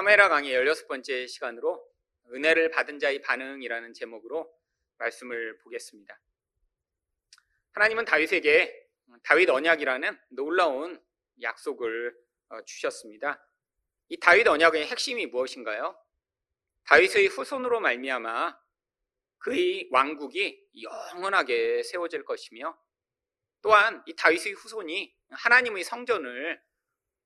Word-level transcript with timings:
사무엘하 0.00 0.30
강의 0.30 0.54
16번째 0.54 1.28
시간으로 1.28 1.86
은혜를 2.32 2.70
받은 2.70 2.98
자의 3.00 3.20
반응이라는 3.20 3.92
제목으로 3.92 4.50
말씀을 4.96 5.58
보겠습니다. 5.58 6.18
하나님은 7.72 8.06
다윗에게 8.06 8.88
다윗 9.22 9.50
언약이라는 9.50 10.18
놀라운 10.30 10.98
약속을 11.42 12.16
어, 12.48 12.64
주셨습니다. 12.64 13.46
이 14.08 14.18
다윗 14.18 14.48
언약의 14.48 14.86
핵심이 14.86 15.26
무엇인가요? 15.26 15.94
다윗의 16.84 17.26
후손으로 17.26 17.80
말미암아 17.80 18.58
그의 19.36 19.86
왕국이 19.90 20.66
영원하게 20.80 21.82
세워질 21.82 22.24
것이며 22.24 22.74
또한 23.60 24.02
이 24.06 24.16
다윗의 24.16 24.54
후손이 24.54 25.14
하나님의 25.28 25.84
성전을 25.84 26.58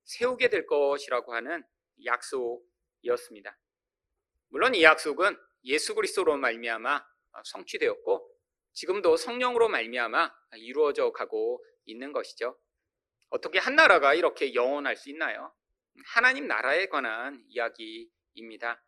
세우게 0.03 0.49
될 0.49 0.65
것이라고 0.65 1.33
하는 1.33 1.63
약속이었습니다. 2.03 3.57
물론 4.49 4.75
이 4.75 4.83
약속은 4.83 5.37
예수 5.65 5.95
그리스도로 5.95 6.37
말미암아 6.37 7.05
성취되었고 7.43 8.31
지금도 8.73 9.17
성령으로 9.17 9.69
말미암아 9.69 10.33
이루어져 10.57 11.11
가고 11.11 11.63
있는 11.85 12.11
것이죠. 12.11 12.57
어떻게 13.29 13.59
한 13.59 13.75
나라가 13.75 14.13
이렇게 14.13 14.53
영원할 14.53 14.95
수 14.95 15.09
있나요? 15.09 15.53
하나님 16.05 16.47
나라에 16.47 16.87
관한 16.87 17.43
이야기입니다. 17.47 18.83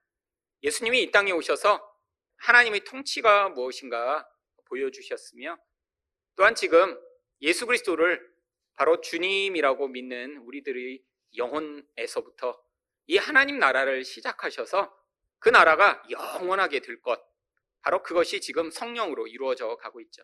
예수님이 0.63 1.03
이 1.03 1.11
땅에 1.11 1.31
오셔서 1.31 1.81
하나님의 2.37 2.81
통치가 2.81 3.49
무엇인가 3.49 4.27
보여주셨으며 4.65 5.57
또한 6.35 6.55
지금 6.55 6.99
예수 7.41 7.65
그리스도를 7.65 8.21
바로 8.75 9.01
주님이라고 9.01 9.87
믿는 9.87 10.37
우리들의 10.37 11.03
영혼에서부터 11.35 12.61
이 13.07 13.17
하나님 13.17 13.59
나라를 13.59 14.03
시작하셔서 14.03 14.93
그 15.39 15.49
나라가 15.49 16.03
영원하게 16.09 16.81
될 16.81 17.01
것, 17.01 17.21
바로 17.81 18.03
그것이 18.03 18.41
지금 18.41 18.69
성령으로 18.69 19.27
이루어져 19.27 19.77
가고 19.77 20.01
있죠. 20.01 20.23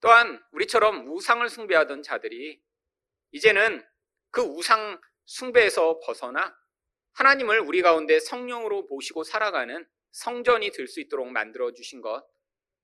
또한 0.00 0.42
우리처럼 0.52 1.08
우상을 1.08 1.48
숭배하던 1.48 2.02
자들이 2.02 2.60
이제는 3.32 3.86
그 4.30 4.42
우상 4.42 5.00
숭배에서 5.26 6.00
벗어나 6.00 6.56
하나님을 7.14 7.60
우리 7.60 7.82
가운데 7.82 8.20
성령으로 8.20 8.82
모시고 8.84 9.24
살아가는 9.24 9.86
성전이 10.12 10.70
될 10.70 10.88
수 10.88 11.00
있도록 11.00 11.28
만들어 11.30 11.72
주신 11.72 12.00
것, 12.00 12.26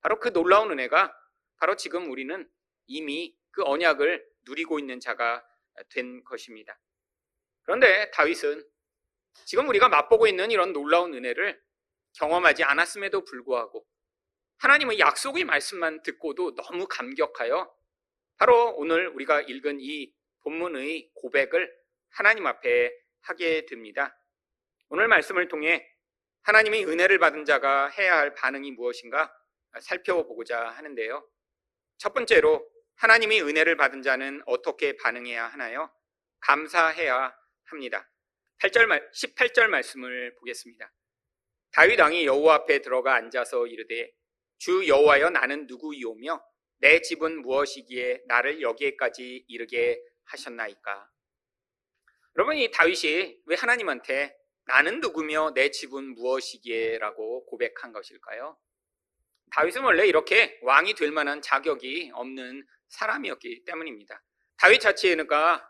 바로 0.00 0.18
그 0.18 0.32
놀라운 0.32 0.70
은혜가 0.70 1.14
바로 1.58 1.76
지금 1.76 2.10
우리는 2.10 2.48
이미 2.86 3.36
그 3.50 3.62
언약을 3.64 4.26
누리고 4.46 4.78
있는 4.78 5.00
자가 5.00 5.44
된 5.90 6.24
것입니다. 6.24 6.78
그런데 7.62 8.10
다윗은 8.10 8.68
지금 9.44 9.68
우리가 9.68 9.88
맛보고 9.88 10.26
있는 10.26 10.50
이런 10.50 10.72
놀라운 10.72 11.14
은혜를 11.14 11.60
경험하지 12.14 12.64
않았음에도 12.64 13.24
불구하고 13.24 13.86
하나님의 14.58 14.98
약속의 14.98 15.44
말씀만 15.44 16.02
듣고도 16.02 16.54
너무 16.54 16.86
감격하여 16.86 17.72
바로 18.36 18.74
오늘 18.76 19.08
우리가 19.08 19.40
읽은 19.42 19.78
이 19.80 20.12
본문의 20.42 21.10
고백을 21.14 21.72
하나님 22.10 22.46
앞에 22.46 22.92
하게 23.22 23.66
됩니다. 23.66 24.16
오늘 24.88 25.08
말씀을 25.08 25.48
통해 25.48 25.88
하나님의 26.42 26.86
은혜를 26.86 27.18
받은 27.18 27.44
자가 27.44 27.88
해야 27.88 28.18
할 28.18 28.34
반응이 28.34 28.72
무엇인가 28.72 29.34
살펴보고자 29.80 30.68
하는데요. 30.70 31.26
첫 31.98 32.12
번째로 32.14 32.68
하나님의 32.96 33.42
은혜를 33.42 33.76
받은 33.76 34.02
자는 34.02 34.42
어떻게 34.46 34.96
반응해야 34.96 35.46
하나요? 35.46 35.90
감사해야 36.40 37.34
합니다. 37.64 38.11
8절 38.62 38.86
말, 38.86 39.10
18절 39.10 39.66
말씀을 39.66 40.36
보겠습니다. 40.36 40.92
다윗 41.72 41.98
왕이 41.98 42.26
여호와 42.26 42.54
앞에 42.54 42.80
들어가 42.80 43.16
앉아서 43.16 43.66
이르되 43.66 44.12
주 44.58 44.86
여호와여 44.86 45.30
나는 45.30 45.66
누구이오며 45.66 46.40
내 46.78 47.00
집은 47.00 47.42
무엇이기에 47.42 48.22
나를 48.26 48.62
여기에까지 48.62 49.46
이르게 49.48 50.00
하셨나이까? 50.26 51.10
여러분 52.36 52.56
이 52.56 52.70
다윗이 52.70 53.40
왜 53.46 53.56
하나님한테 53.56 54.36
나는 54.66 55.00
누구며 55.00 55.54
내 55.54 55.72
집은 55.72 56.14
무엇이기에라고 56.14 57.46
고백한 57.46 57.92
것일까요? 57.92 58.56
다윗은 59.50 59.82
원래 59.82 60.06
이렇게 60.06 60.60
왕이 60.62 60.94
될 60.94 61.10
만한 61.10 61.42
자격이 61.42 62.12
없는 62.14 62.64
사람이었기 62.90 63.64
때문입니다. 63.64 64.22
다윗 64.56 64.78
자체가 64.78 65.68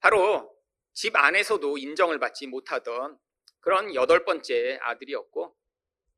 바로 0.00 0.59
집 0.92 1.16
안에서도 1.16 1.78
인정을 1.78 2.18
받지 2.18 2.46
못하던 2.46 3.18
그런 3.60 3.94
여덟 3.94 4.24
번째 4.24 4.78
아들이었고 4.82 5.56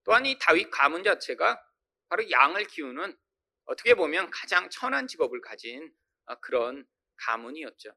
또한 0.04 0.26
이 0.26 0.38
다윗 0.38 0.70
가문 0.70 1.04
자체가 1.04 1.62
바로 2.08 2.30
양을 2.30 2.66
키우는 2.66 3.16
어떻게 3.64 3.94
보면 3.94 4.30
가장 4.30 4.68
천한 4.70 5.06
직업을 5.06 5.40
가진 5.40 5.92
그런 6.40 6.86
가문이었죠. 7.16 7.94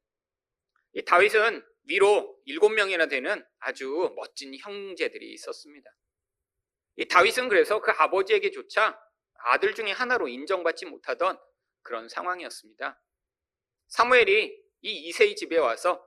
이 0.93 1.03
다윗은 1.03 1.63
위로 1.83 2.39
일곱 2.45 2.69
명이나 2.69 3.07
되는 3.07 3.45
아주 3.59 4.13
멋진 4.15 4.55
형제들이 4.57 5.33
있었습니다. 5.33 5.89
이 6.97 7.07
다윗은 7.07 7.49
그래서 7.49 7.81
그 7.81 7.91
아버지에게조차 7.91 8.99
아들 9.45 9.75
중에 9.75 9.91
하나로 9.91 10.27
인정받지 10.27 10.85
못하던 10.85 11.37
그런 11.81 12.07
상황이었습니다. 12.07 13.01
사무엘이 13.89 14.65
이 14.81 14.91
이세의 15.07 15.35
집에 15.35 15.57
와서 15.57 16.03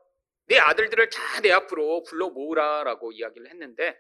내 0.48 0.58
아들들을 0.58 1.08
다 1.10 1.28
내 1.40 1.52
앞으로 1.52 2.02
불러 2.02 2.30
모으라라고 2.30 3.12
이야기를 3.12 3.48
했는데 3.50 3.96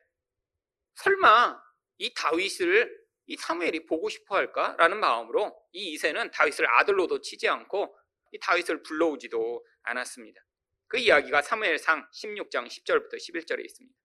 설마 0.94 1.60
이 1.98 2.12
다윗을 2.14 2.98
이 3.26 3.36
사무엘이 3.36 3.86
보고 3.86 4.08
싶어 4.08 4.36
할까라는 4.36 4.98
마음으로 4.98 5.54
이 5.72 5.92
이세는 5.92 6.30
다윗을 6.32 6.66
아들로도 6.68 7.20
치지 7.20 7.48
않고 7.48 7.96
이 8.32 8.38
다윗을 8.40 8.82
불러오지도 8.82 9.64
않았습니다. 9.82 10.40
그 10.88 10.98
이야기가 10.98 11.42
사무엘상 11.42 12.08
16장 12.10 12.66
10절부터 12.66 13.14
11절에 13.14 13.64
있습니다. 13.64 13.96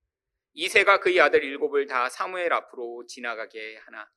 이세가 0.53 0.99
그의 0.99 1.19
아들 1.21 1.43
일곱을 1.43 1.87
다 1.87 2.09
사무엘 2.09 2.53
앞으로 2.53 3.05
지나가게 3.07 3.77
하나 3.77 4.07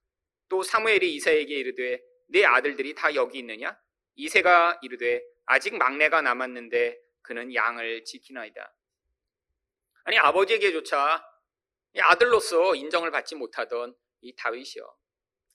또 0.49 0.63
사무엘이 0.63 1.15
이세에게 1.15 1.55
이르되 1.55 2.03
내 2.29 2.45
아들들이 2.45 2.95
다 2.95 3.15
여기 3.15 3.39
있느냐? 3.39 3.79
이세가 4.17 4.81
이르되 4.83 5.23
아직 5.47 5.77
막내가 5.77 6.21
남았는데 6.23 6.99
그는 7.27 7.53
양을 7.53 8.05
지키나이다. 8.05 8.73
아니 10.05 10.17
아버지에게조차 10.19 11.25
아들로서 11.99 12.77
인정을 12.77 13.11
받지 13.11 13.35
못하던 13.35 13.97
이 14.21 14.35
다윗이요. 14.37 14.97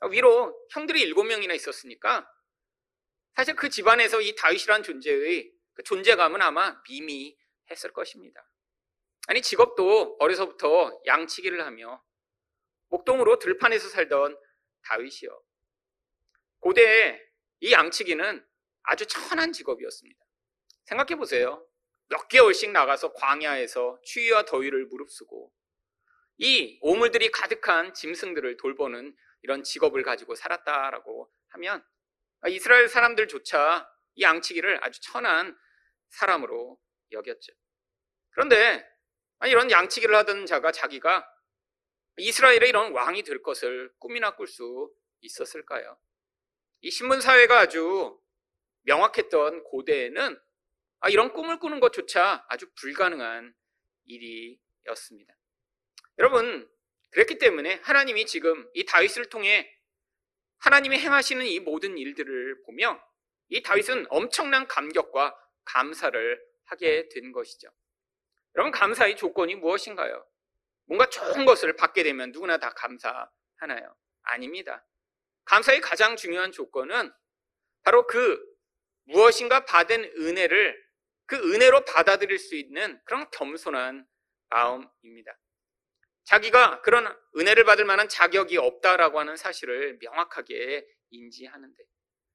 위로 0.10 0.68
형들이 0.72 1.02
일곱 1.02 1.24
명이나 1.24 1.54
있었으니까 1.54 2.30
사실 3.36 3.56
그 3.56 3.70
집안에서 3.70 4.20
이 4.20 4.36
다윗이란 4.36 4.84
존재의 4.84 5.52
그 5.74 5.84
존재감은 5.84 6.42
아마 6.42 6.82
미미했을 6.90 7.94
것입니다. 7.94 8.46
아니 9.28 9.42
직업도 9.42 10.18
어려서부터 10.20 11.02
양치기를 11.06 11.66
하며 11.66 12.04
목동으로 12.90 13.40
들판에서 13.40 13.88
살던 13.88 14.38
다윗이요. 14.84 15.42
고대에 16.60 17.22
이 17.62 17.72
양치기는 17.72 18.46
아주 18.84 19.06
천한 19.06 19.54
직업이었습니다. 19.54 20.22
생각해 20.86 21.16
보세요. 21.16 21.66
몇 22.08 22.28
개월씩 22.28 22.72
나가서 22.72 23.14
광야에서 23.14 24.00
추위와 24.04 24.44
더위를 24.46 24.86
무릅쓰고 24.88 25.52
이 26.38 26.78
오물들이 26.82 27.32
가득한 27.32 27.94
짐승들을 27.94 28.58
돌보는 28.58 29.16
이런 29.44 29.64
직업을 29.64 30.04
가지고 30.04 30.36
살았다라고 30.36 31.32
하면 31.50 31.86
이스라엘 32.48 32.88
사람들조차 32.88 33.90
이 34.16 34.24
양치기를 34.24 34.84
아주 34.84 35.00
천한 35.02 35.58
사람으로 36.10 36.80
여겼죠. 37.12 37.54
그런데 38.32 38.86
이런 39.46 39.72
양치기를 39.72 40.14
하던 40.16 40.46
자가 40.46 40.72
자기가 40.72 41.28
이스라엘의 42.18 42.70
이런 42.70 42.92
왕이 42.92 43.24
될 43.24 43.42
것을 43.42 43.94
꿈이나 44.00 44.36
꿀 44.36 44.48
수 44.48 44.92
있었을까요? 45.22 45.98
이 46.82 46.92
신문사회가 46.92 47.60
아주 47.60 48.20
명확했던 48.84 49.64
고대에는 49.64 50.40
아, 51.02 51.10
이런 51.10 51.34
꿈을 51.34 51.58
꾸는 51.60 51.80
것조차 51.80 52.46
아주 52.48 52.72
불가능한 52.76 53.54
일이었습니다. 54.06 55.36
여러분, 56.20 56.70
그랬기 57.10 57.40
때문에 57.40 57.82
하나님이 57.84 58.28
지금 58.28 58.70
이 58.76 58.86
다윗을 58.86 59.30
통해 59.30 59.68
하나님이 60.60 61.00
행하시는 61.00 61.44
이 61.48 61.60
모든 61.60 61.98
일들을 61.98 62.64
보며 62.64 63.04
이 63.50 63.64
다윗은 63.64 64.06
엄청난 64.10 64.68
감격과 64.68 65.36
감사를 65.66 66.42
하게 66.66 67.10
된 67.10 67.32
것이죠. 67.32 67.68
여러분, 68.56 68.72
감사의 68.72 69.18
조건이 69.18 69.56
무엇인가요? 69.56 70.24
뭔가 70.86 71.08
좋은 71.10 71.46
것을 71.46 71.76
받게 71.76 72.04
되면 72.04 72.32
누구나 72.32 72.58
다 72.60 72.70
감사하나요? 72.70 73.96
아닙니다. 74.22 74.86
감사의 75.46 75.82
가장 75.82 76.16
중요한 76.16 76.52
조건은 76.52 77.12
바로 77.82 78.06
그 78.06 78.40
무엇인가 79.06 79.66
받은 79.66 80.04
은혜를 80.18 80.91
그 81.32 81.38
은혜로 81.38 81.86
받아들일 81.86 82.38
수 82.38 82.56
있는 82.56 83.00
그런 83.06 83.26
겸손한 83.32 84.06
마음입니다. 84.50 85.32
자기가 86.26 86.82
그런 86.82 87.08
은혜를 87.38 87.64
받을 87.64 87.86
만한 87.86 88.10
자격이 88.10 88.58
없다라고 88.58 89.18
하는 89.18 89.38
사실을 89.38 89.98
명확하게 90.02 90.86
인지하는데 91.10 91.84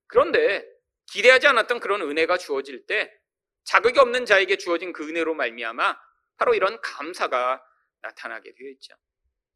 그런데 0.07 0.67
기대하지 1.13 1.47
않았던 1.47 1.81
그런 1.81 2.01
은혜가 2.01 2.39
주어질 2.39 2.87
때 2.87 3.13
자격이 3.65 3.99
없는 3.99 4.25
자에게 4.25 4.57
주어진 4.57 4.95
그 4.95 5.07
은혜로 5.07 5.35
말미암아 5.35 6.01
바로 6.39 6.55
이런 6.55 6.81
감사가 6.81 7.63
나타나게 8.01 8.55
되어 8.55 8.69
있죠. 8.71 8.95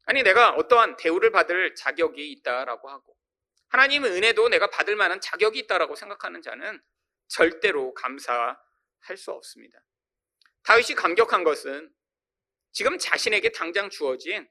아니 0.05 0.21
내가 0.21 0.51
어떠한 0.51 0.97
대우를 0.97 1.31
받을 1.31 1.73
자격이 1.73 2.31
있다라고 2.31 2.91
하고 2.91 3.17
하나님의 3.69 4.11
은혜도 4.11 4.49
내가 4.49 4.67
받을 4.67 4.95
만한 4.95 5.19
자격이 5.19 5.57
있다라고 5.61 5.95
생각하는 5.95 6.43
자는 6.43 6.79
절대로 7.27 7.95
감사 7.95 8.55
할 9.01 9.17
수 9.17 9.31
없습니다. 9.31 9.79
다윗이 10.63 10.95
감격한 10.95 11.43
것은 11.43 11.91
지금 12.71 12.97
자신에게 12.97 13.51
당장 13.51 13.89
주어진 13.89 14.47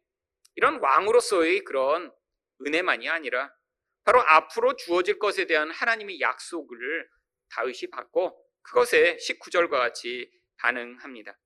이런 0.57 0.81
왕으로서의 0.81 1.65
그런 1.65 2.13
은혜만이 2.67 3.09
아니라 3.09 3.53
바로 4.05 4.21
앞으로 4.21 4.77
주어질 4.77 5.19
것에 5.19 5.47
대한 5.47 5.71
하나님의 5.71 6.21
약속을 6.21 7.09
다윗이 7.51 7.91
받고 7.93 8.37
그것에 8.63 9.17
19절과 9.17 9.71
같이 9.71 10.31
반응합니다. 10.59 11.39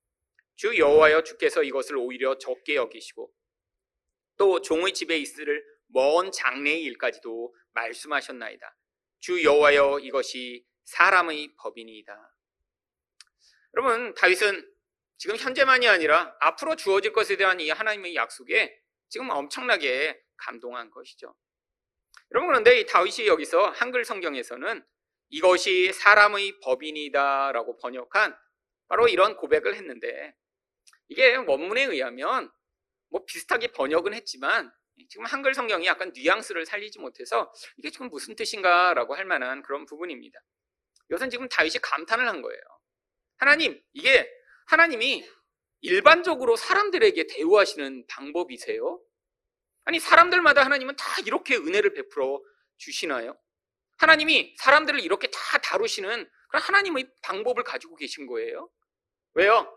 주 0.56 0.76
여호와여 0.76 1.22
주께서 1.22 1.62
이것을 1.62 1.96
오히려 1.96 2.38
적게 2.38 2.76
여기시고 2.76 3.32
또 4.36 4.60
종의 4.60 4.94
집에 4.94 5.16
있을 5.18 5.64
먼 5.88 6.32
장래의 6.32 6.82
일까지도 6.82 7.54
말씀하셨나이다. 7.72 8.76
주 9.20 9.44
여호와여 9.44 10.00
이것이 10.00 10.64
사람의 10.84 11.54
법이니이다. 11.58 12.33
여러분 13.76 14.14
다윗은 14.14 14.72
지금 15.16 15.36
현재만이 15.36 15.88
아니라 15.88 16.36
앞으로 16.40 16.76
주어질 16.76 17.12
것에 17.12 17.36
대한 17.36 17.58
이 17.60 17.70
하나님의 17.70 18.14
약속에 18.14 18.72
지금 19.08 19.30
엄청나게 19.30 20.20
감동한 20.36 20.90
것이죠. 20.90 21.34
여러분 22.30 22.48
그런데 22.48 22.80
이 22.80 22.86
다윗이 22.86 23.26
여기서 23.26 23.70
한글 23.70 24.04
성경에서는 24.04 24.84
이것이 25.30 25.92
사람의 25.92 26.60
법이니다라고 26.60 27.76
번역한 27.78 28.36
바로 28.88 29.08
이런 29.08 29.36
고백을 29.36 29.74
했는데 29.74 30.34
이게 31.08 31.34
원문에 31.34 31.84
의하면 31.84 32.50
뭐 33.10 33.24
비슷하게 33.24 33.68
번역은 33.68 34.14
했지만 34.14 34.72
지금 35.08 35.24
한글 35.24 35.54
성경이 35.54 35.86
약간 35.86 36.12
뉘앙스를 36.14 36.66
살리지 36.66 37.00
못해서 37.00 37.52
이게 37.76 37.90
지금 37.90 38.08
무슨 38.08 38.36
뜻인가라고 38.36 39.16
할 39.16 39.24
만한 39.24 39.62
그런 39.62 39.84
부분입니다. 39.86 40.38
이것은 41.10 41.30
지금 41.30 41.48
다윗이 41.48 41.74
감탄을 41.82 42.28
한 42.28 42.42
거예요. 42.42 42.60
하나님, 43.36 43.80
이게 43.92 44.30
하나님이 44.66 45.28
일반적으로 45.80 46.56
사람들에게 46.56 47.26
대우하시는 47.26 48.06
방법이세요? 48.08 49.00
아니, 49.84 50.00
사람들마다 50.00 50.64
하나님은 50.64 50.96
다 50.96 51.04
이렇게 51.26 51.56
은혜를 51.56 51.92
베풀어 51.92 52.42
주시나요? 52.78 53.38
하나님이 53.98 54.56
사람들을 54.58 55.00
이렇게 55.00 55.28
다 55.28 55.58
다루시는 55.58 56.28
그런 56.48 56.62
하나님의 56.62 57.10
방법을 57.22 57.64
가지고 57.64 57.96
계신 57.96 58.26
거예요? 58.26 58.70
왜요? 59.34 59.70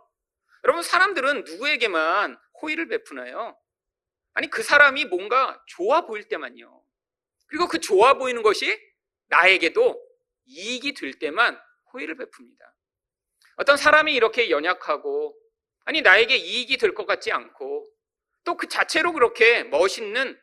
여러분, 0.63 0.81
사람들은 0.81 1.43
누구에게만 1.43 2.37
호의를 2.61 2.87
베푸나요? 2.87 3.57
아니, 4.33 4.49
그 4.49 4.63
사람이 4.63 5.05
뭔가 5.05 5.61
좋아 5.67 6.05
보일 6.05 6.27
때만요. 6.27 6.83
그리고 7.47 7.67
그 7.67 7.79
좋아 7.79 8.13
보이는 8.13 8.43
것이 8.43 8.79
나에게도 9.27 10.01
이익이 10.45 10.93
될 10.93 11.19
때만 11.19 11.59
호의를 11.93 12.15
베풉니다. 12.15 12.71
어떤 13.57 13.77
사람이 13.77 14.13
이렇게 14.13 14.49
연약하고, 14.49 15.35
아니, 15.85 16.01
나에게 16.01 16.35
이익이 16.37 16.77
될 16.77 16.93
것 16.93 17.05
같지 17.05 17.31
않고, 17.31 17.87
또 18.43 18.55
그 18.55 18.67
자체로 18.69 19.11
그렇게 19.13 19.63
멋있는 19.65 20.39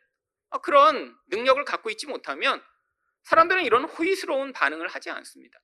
그런 0.62 1.16
능력을 1.28 1.64
갖고 1.64 1.90
있지 1.90 2.06
못하면 2.06 2.62
사람들은 3.24 3.64
이런 3.64 3.84
호의스러운 3.84 4.52
반응을 4.52 4.88
하지 4.88 5.10
않습니다. 5.10 5.58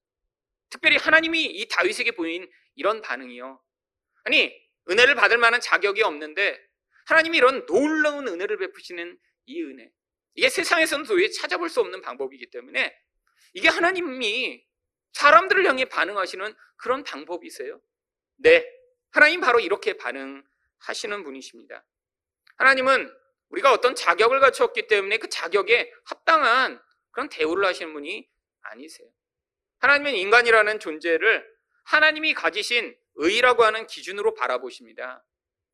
특별히 0.70 0.96
하나님이 0.96 1.44
이 1.44 1.68
다윗에게 1.68 2.12
보인 2.12 2.50
이런 2.76 3.02
반응이요. 3.02 3.60
아니, 4.24 4.52
은혜를 4.88 5.14
받을 5.16 5.36
만한 5.38 5.60
자격이 5.60 6.02
없는데 6.02 6.58
하나님이 7.06 7.36
이런 7.36 7.66
놀라운 7.66 8.26
은혜를 8.28 8.56
베푸시는 8.56 9.18
이 9.46 9.62
은혜. 9.62 9.90
이게 10.34 10.48
세상에서는 10.48 11.04
도저히 11.04 11.30
찾아볼 11.32 11.68
수 11.68 11.80
없는 11.80 12.00
방법이기 12.02 12.50
때문에 12.50 12.96
이게 13.52 13.68
하나님이 13.68 14.64
사람들을 15.12 15.66
향해 15.66 15.84
반응하시는 15.86 16.54
그런 16.76 17.02
방법이세요? 17.04 17.80
네. 18.36 18.66
하나님 19.10 19.40
바로 19.40 19.60
이렇게 19.60 19.94
반응하시는 19.96 21.24
분이십니다. 21.24 21.84
하나님은 22.56 23.12
우리가 23.48 23.72
어떤 23.72 23.94
자격을 23.94 24.40
갖췄기 24.40 24.86
때문에 24.86 25.18
그 25.18 25.28
자격에 25.28 25.92
합당한 26.04 26.80
그런 27.10 27.28
대우를 27.28 27.64
하시는 27.64 27.92
분이 27.92 28.28
아니세요. 28.62 29.08
하나님은 29.80 30.14
인간이라는 30.14 30.78
존재를 30.78 31.46
하나님이 31.84 32.34
가지신 32.34 32.96
의라고 33.14 33.64
하는 33.64 33.86
기준으로 33.86 34.34
바라보십니다. 34.34 35.24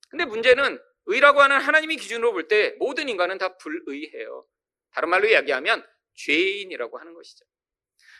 근데 0.08 0.24
문제는 0.24 0.80
의라고 1.06 1.42
하는 1.42 1.60
하나님의 1.60 1.96
기준으로 1.98 2.32
볼 2.32 2.48
때 2.48 2.74
모든 2.78 3.08
인간은 3.08 3.38
다 3.38 3.56
불의해요. 3.58 4.46
다른 4.92 5.10
말로 5.10 5.28
이야기하면 5.28 5.86
죄인이라고 6.14 6.98
하는 6.98 7.12
것이죠. 7.14 7.44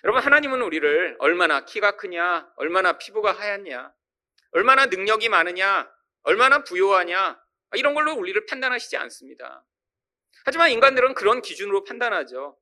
여러분, 0.05 0.23
하나님은 0.23 0.63
우리를 0.63 1.17
얼마나 1.19 1.65
키가 1.65 1.97
크냐, 1.97 2.49
얼마나 2.57 2.99
피부가 2.99 3.33
하얗냐, 3.33 3.93
얼마나 4.53 4.87
능력이 4.87 5.29
많으냐, 5.29 5.91
얼마나 6.23 6.63
부요하냐, 6.65 7.41
이런 7.75 7.95
걸로 7.95 8.15
우리를 8.15 8.47
판단하시지 8.47 8.97
않습니다. 8.97 9.65
하지만 10.45 10.71
인간들은 10.71 11.15
그런 11.15 11.43
기준으로 11.43 11.85
판단하죠. 11.85 12.57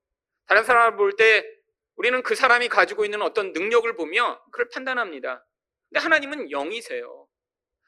다른 0.46 0.64
사람을 0.64 0.96
볼 0.96 1.12
때 1.16 1.44
우리는 1.96 2.22
그 2.22 2.34
사람이 2.34 2.69
가지고 2.69 3.04
있는 3.04 3.22
어떤 3.22 3.52
능력을 3.52 3.94
보며 3.96 4.42
그걸 4.50 4.69
판단합니다. 4.70 5.46
근데 5.88 6.00
하나님은 6.00 6.50
영이세요. 6.50 7.28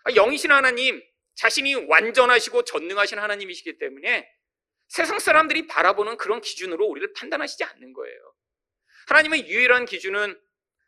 아, 0.04 0.12
영이신 0.12 0.52
하나님, 0.52 1.02
자신이 1.34 1.74
완전하시고 1.74 2.62
전능하신 2.62 3.18
하나님이시기 3.18 3.78
때문에 3.78 4.28
세상 4.88 5.18
사람들이 5.18 5.66
바라보는 5.66 6.16
그런 6.16 6.40
기준으로 6.40 6.86
우리를 6.86 7.12
판단하시지 7.14 7.64
않는 7.64 7.92
거예요. 7.92 8.34
하나님의 9.06 9.48
유일한 9.48 9.86
기준은 9.86 10.38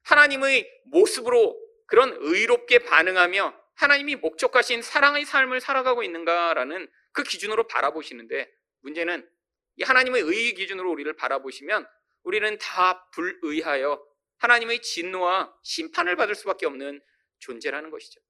하나님의 0.02 0.82
모습으로 0.86 1.58
그런 1.86 2.16
의롭게 2.20 2.80
반응하며 2.80 3.54
하나님이 3.74 4.16
목적하신 4.16 4.82
사랑의 4.82 5.24
삶을 5.24 5.60
살아가고 5.60 6.02
있는가라는 6.02 6.88
그 7.12 7.22
기준으로 7.22 7.66
바라보시는데 7.68 8.50
문제는 8.80 9.28
이 9.76 9.82
하나님의 9.82 10.22
의의 10.22 10.54
기준으로 10.54 10.90
우리를 10.90 11.10
바라보시면 11.14 11.86
우리는 12.24 12.58
다 12.58 13.08
불의하여 13.12 14.04
하나님의 14.38 14.82
진노와 14.82 15.54
심판을 15.62 16.16
받을 16.16 16.34
수밖에 16.34 16.66
없는 16.66 17.00
존재라는 17.38 17.90
것이죠. 17.90 18.20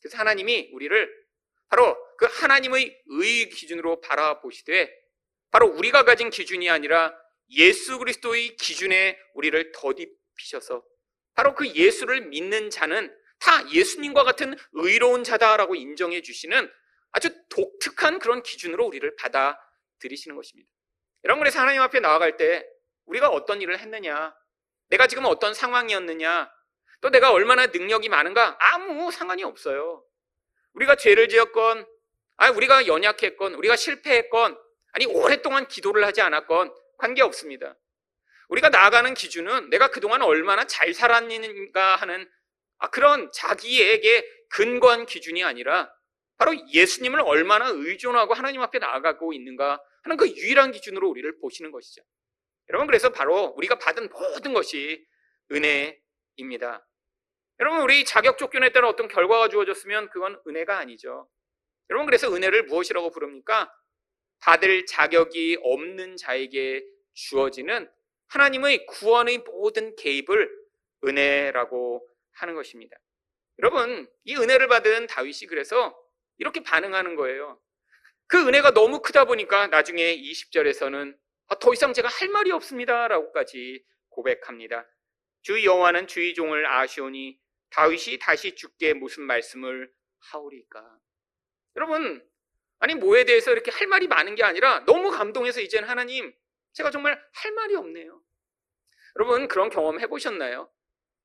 그래서 0.00 0.18
하나님이 0.18 0.70
우리를 0.72 1.28
바로 1.68 1.96
그 2.16 2.26
하나님의 2.26 3.02
의 3.06 3.48
기준으로 3.48 4.00
바라보시되 4.00 4.94
바로 5.50 5.66
우리가 5.68 6.04
가진 6.04 6.30
기준이 6.30 6.68
아니라 6.68 7.14
예수 7.50 7.98
그리스도의 7.98 8.56
기준에 8.56 9.18
우리를 9.34 9.72
더딥히셔서 9.72 10.84
바로 11.34 11.54
그 11.54 11.66
예수를 11.68 12.22
믿는 12.22 12.70
자는 12.70 13.14
다 13.38 13.68
예수님과 13.70 14.24
같은 14.24 14.54
의로운 14.72 15.24
자다라고 15.24 15.74
인정해 15.74 16.20
주시는 16.20 16.70
아주 17.12 17.30
독특한 17.48 18.18
그런 18.18 18.42
기준으로 18.42 18.84
우리를 18.86 19.16
받아들이시는 19.16 20.36
것입니다. 20.36 20.70
여러분 21.24 21.40
그래서 21.40 21.60
하나님 21.60 21.80
앞에 21.82 22.00
나아갈 22.00 22.36
때 22.36 22.66
우리가 23.06 23.28
어떤 23.28 23.62
일을 23.62 23.78
했느냐 23.78 24.34
내가 24.88 25.06
지금 25.06 25.24
어떤 25.26 25.54
상황이었느냐 25.54 26.50
또 27.00 27.10
내가 27.10 27.30
얼마나 27.32 27.66
능력이 27.66 28.08
많은가 28.08 28.56
아무 28.60 29.10
상관이 29.12 29.44
없어요. 29.44 30.04
우리가 30.72 30.96
죄를 30.96 31.28
지었건, 31.28 31.86
아니 32.36 32.56
우리가 32.56 32.86
연약했건, 32.86 33.54
우리가 33.54 33.76
실패했건, 33.76 34.58
아니 34.92 35.06
오랫동안 35.06 35.68
기도를 35.68 36.04
하지 36.04 36.20
않았건 36.20 36.74
관계 36.98 37.22
없습니다. 37.22 37.76
우리가 38.48 38.68
나아가는 38.68 39.12
기준은 39.14 39.70
내가 39.70 39.90
그동안 39.90 40.22
얼마나 40.22 40.66
잘 40.66 40.92
살았는가 40.94 41.96
하는 41.96 42.30
아, 42.78 42.90
그런 42.90 43.30
자기에게 43.32 44.26
근거한 44.50 45.06
기준이 45.06 45.42
아니라 45.44 45.92
바로 46.36 46.54
예수님을 46.72 47.20
얼마나 47.20 47.68
의존하고 47.68 48.34
하나님 48.34 48.62
앞에 48.62 48.78
나아가고 48.78 49.32
있는가 49.32 49.80
하는 50.02 50.16
그 50.16 50.28
유일한 50.28 50.70
기준으로 50.70 51.08
우리를 51.08 51.38
보시는 51.40 51.72
것이죠. 51.72 52.02
여러분 52.70 52.86
그래서 52.86 53.10
바로 53.10 53.54
우리가 53.56 53.78
받은 53.78 54.08
모든 54.10 54.52
것이 54.52 55.04
은혜입니다. 55.50 56.86
여러분 57.60 57.80
우리 57.80 58.04
자격 58.04 58.38
조건에 58.38 58.70
따라 58.70 58.88
어떤 58.88 59.08
결과가 59.08 59.48
주어졌으면 59.48 60.10
그건 60.10 60.40
은혜가 60.46 60.78
아니죠. 60.78 61.28
여러분 61.90 62.06
그래서 62.06 62.32
은혜를 62.32 62.64
무엇이라고 62.64 63.10
부릅니까? 63.10 63.72
받을 64.40 64.86
자격이 64.86 65.58
없는 65.62 66.16
자에게 66.16 66.84
주어지는 67.14 67.90
하나님의 68.28 68.86
구원의 68.86 69.38
모든 69.38 69.96
개입을 69.96 70.50
은혜라고 71.04 72.06
하는 72.32 72.54
것입니다. 72.54 72.96
여러분 73.58 74.08
이 74.24 74.36
은혜를 74.36 74.68
받은 74.68 75.06
다윗이 75.08 75.48
그래서 75.48 75.98
이렇게 76.38 76.62
반응하는 76.62 77.16
거예요. 77.16 77.60
그 78.26 78.46
은혜가 78.46 78.72
너무 78.72 79.00
크다 79.00 79.24
보니까 79.24 79.68
나중에 79.68 80.16
20절에서는 80.16 81.16
아, 81.48 81.58
더 81.58 81.72
이상 81.72 81.92
제가 81.92 82.08
할 82.08 82.28
말이 82.28 82.52
없습니다. 82.52 83.08
라고까지 83.08 83.82
고백합니다. 84.10 84.86
주 85.42 85.64
여호와는 85.64 86.06
주의 86.06 86.34
종을 86.34 86.66
아시오니 86.66 87.38
다윗이 87.70 88.18
다시 88.20 88.54
죽게 88.54 88.94
무슨 88.94 89.22
말씀을 89.24 89.90
하오리까. 90.18 90.98
여러분, 91.76 92.27
아니 92.80 92.94
뭐에 92.94 93.24
대해서 93.24 93.52
이렇게 93.52 93.70
할 93.70 93.86
말이 93.86 94.06
많은 94.06 94.34
게 94.34 94.42
아니라 94.44 94.84
너무 94.84 95.10
감동해서 95.10 95.60
이제는 95.60 95.88
하나님 95.88 96.32
제가 96.72 96.90
정말 96.90 97.20
할 97.32 97.52
말이 97.52 97.74
없네요. 97.74 98.22
여러분 99.16 99.48
그런 99.48 99.68
경험 99.68 100.00
해보셨나요? 100.00 100.70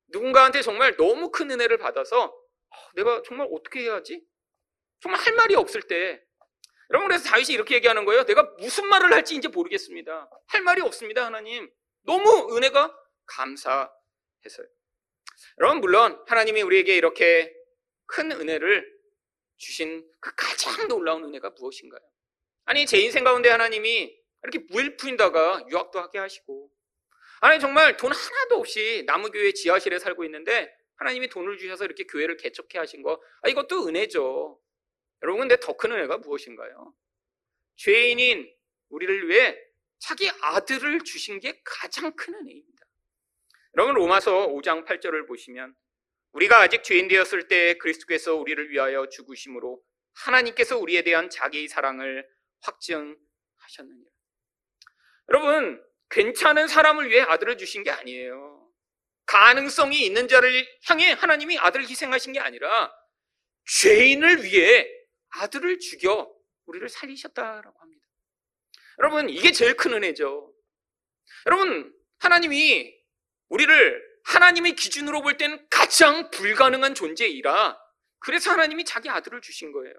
누군가한테 0.07 0.61
정말 0.61 0.95
너무 0.97 1.31
큰 1.31 1.51
은혜를 1.51 1.77
받아서 1.77 2.25
어, 2.25 2.75
내가 2.95 3.21
정말 3.23 3.47
어떻게 3.51 3.81
해야지? 3.81 4.25
정말 4.99 5.21
할 5.21 5.33
말이 5.33 5.55
없을 5.55 5.81
때 5.83 6.23
여러분 6.89 7.07
그래서 7.07 7.29
다윗이 7.29 7.53
이렇게 7.53 7.75
얘기하는 7.75 8.05
거예요. 8.05 8.23
내가 8.25 8.43
무슨 8.59 8.87
말을 8.87 9.11
할지 9.13 9.35
이제 9.35 9.47
모르겠습니다. 9.47 10.29
할 10.47 10.61
말이 10.61 10.81
없습니다, 10.81 11.25
하나님. 11.25 11.69
너무 12.03 12.55
은혜가 12.55 12.95
감사해서요. 13.25 14.67
여러분 15.59 15.81
물론 15.81 16.23
하나님이 16.27 16.61
우리에게 16.61 16.95
이렇게 16.95 17.53
큰 18.05 18.31
은혜를 18.31 18.92
주신 19.63 20.05
그 20.19 20.31
가장 20.35 20.87
놀라운 20.87 21.23
은혜가 21.23 21.51
무엇인가요? 21.51 22.01
아니 22.65 22.85
제 22.85 22.99
인생 22.99 23.23
가운데 23.23 23.49
하나님이 23.49 24.13
이렇게 24.43 24.59
무일푼다가 24.69 25.65
유학도 25.69 25.99
하게 25.99 26.19
하시고 26.19 26.69
아니 27.39 27.59
정말 27.59 27.97
돈 27.97 28.11
하나도 28.11 28.57
없이 28.57 29.03
나무교회 29.05 29.53
지하실에 29.53 29.99
살고 29.99 30.23
있는데 30.25 30.73
하나님이 30.95 31.29
돈을 31.29 31.57
주셔서 31.57 31.85
이렇게 31.85 32.03
교회를 32.05 32.37
개척해 32.37 32.77
하신 32.77 33.01
거 33.01 33.21
아, 33.41 33.49
이것도 33.49 33.87
은혜죠. 33.87 34.59
여러분 35.23 35.41
근데 35.41 35.57
더 35.59 35.73
큰 35.77 35.91
은혜가 35.91 36.17
무엇인가요? 36.19 36.93
죄인인 37.77 38.49
우리를 38.89 39.29
위해 39.29 39.57
자기 39.99 40.29
아들을 40.41 40.99
주신 41.03 41.39
게 41.39 41.61
가장 41.63 42.13
큰 42.15 42.35
은혜입니다. 42.35 42.85
여러분 43.75 43.95
로마서 43.95 44.47
5장 44.49 44.85
8절을 44.85 45.27
보시면 45.27 45.73
우리가 46.33 46.59
아직 46.61 46.83
죄인 46.83 47.07
되었을 47.07 47.47
때 47.47 47.75
그리스도께서 47.75 48.35
우리를 48.35 48.69
위하여 48.71 49.07
죽으심으로 49.09 49.81
하나님께서 50.13 50.77
우리에 50.77 51.03
대한 51.03 51.29
자기의 51.29 51.67
사랑을 51.67 52.27
확증하셨느니라. 52.61 54.09
여러분 55.29 55.83
괜찮은 56.09 56.67
사람을 56.67 57.09
위해 57.09 57.21
아들을 57.21 57.57
주신 57.57 57.83
게 57.83 57.91
아니에요. 57.91 58.71
가능성이 59.25 60.05
있는 60.05 60.27
자를 60.27 60.67
향해 60.87 61.11
하나님이 61.11 61.57
아들을 61.57 61.87
희생하신 61.87 62.33
게 62.33 62.39
아니라 62.39 62.93
죄인을 63.81 64.43
위해 64.43 64.87
아들을 65.29 65.79
죽여 65.79 66.31
우리를 66.65 66.87
살리셨다라고 66.89 67.79
합니다. 67.79 68.07
여러분, 68.99 69.29
이게 69.29 69.51
제일 69.51 69.75
큰 69.75 69.93
은혜죠. 69.93 70.53
여러분, 71.47 71.93
하나님이 72.19 72.93
우리를 73.49 74.12
하나님의 74.23 74.75
기준으로 74.75 75.21
볼 75.21 75.37
때는 75.37 75.65
가장 75.69 76.29
불가능한 76.31 76.95
존재이라 76.95 77.77
그래서 78.19 78.51
하나님이 78.51 78.85
자기 78.85 79.09
아들을 79.09 79.41
주신 79.41 79.71
거예요. 79.71 79.93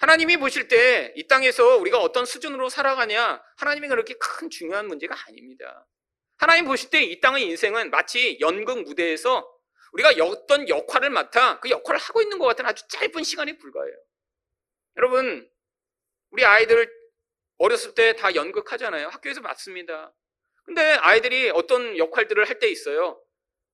하나님이 0.00 0.36
보실 0.38 0.68
때 0.68 1.12
이 1.16 1.26
땅에서 1.28 1.76
우리가 1.76 1.98
어떤 1.98 2.24
수준으로 2.24 2.68
살아가냐, 2.68 3.42
하나님이 3.56 3.88
그렇게 3.88 4.14
큰 4.14 4.50
중요한 4.50 4.86
문제가 4.88 5.14
아닙니다. 5.26 5.86
하나님 6.38 6.64
보실 6.66 6.90
때 6.90 7.02
이 7.04 7.20
땅의 7.20 7.44
인생은 7.46 7.90
마치 7.90 8.38
연극 8.40 8.82
무대에서 8.82 9.48
우리가 9.92 10.12
어떤 10.24 10.68
역할을 10.68 11.10
맡아 11.10 11.60
그 11.60 11.68
역할을 11.70 12.00
하고 12.00 12.22
있는 12.22 12.38
것 12.38 12.46
같은 12.46 12.64
아주 12.66 12.86
짧은 12.88 13.22
시간에 13.24 13.58
불과해요. 13.58 13.94
여러분, 14.96 15.48
우리 16.30 16.44
아이들 16.44 16.90
어렸을 17.58 17.94
때 17.94 18.14
다 18.14 18.34
연극하잖아요. 18.34 19.08
학교에서 19.08 19.40
맞습니다. 19.40 20.12
근데 20.64 20.82
아이들이 20.82 21.50
어떤 21.50 21.96
역할들을 21.98 22.48
할 22.48 22.58
때 22.58 22.68
있어요. 22.68 23.20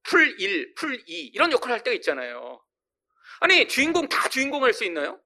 풀 0.09 0.41
1, 0.41 0.75
풀 0.75 1.03
2, 1.07 1.33
이런 1.35 1.53
역할을 1.53 1.75
할 1.75 1.85
때가 1.85 1.95
있잖아요. 1.97 2.65
아니, 3.41 3.69
주인공 3.69 4.09
다 4.09 4.29
주인공 4.29 4.65
할 4.65 4.73
수 4.73 4.85
있나요? 4.85 5.21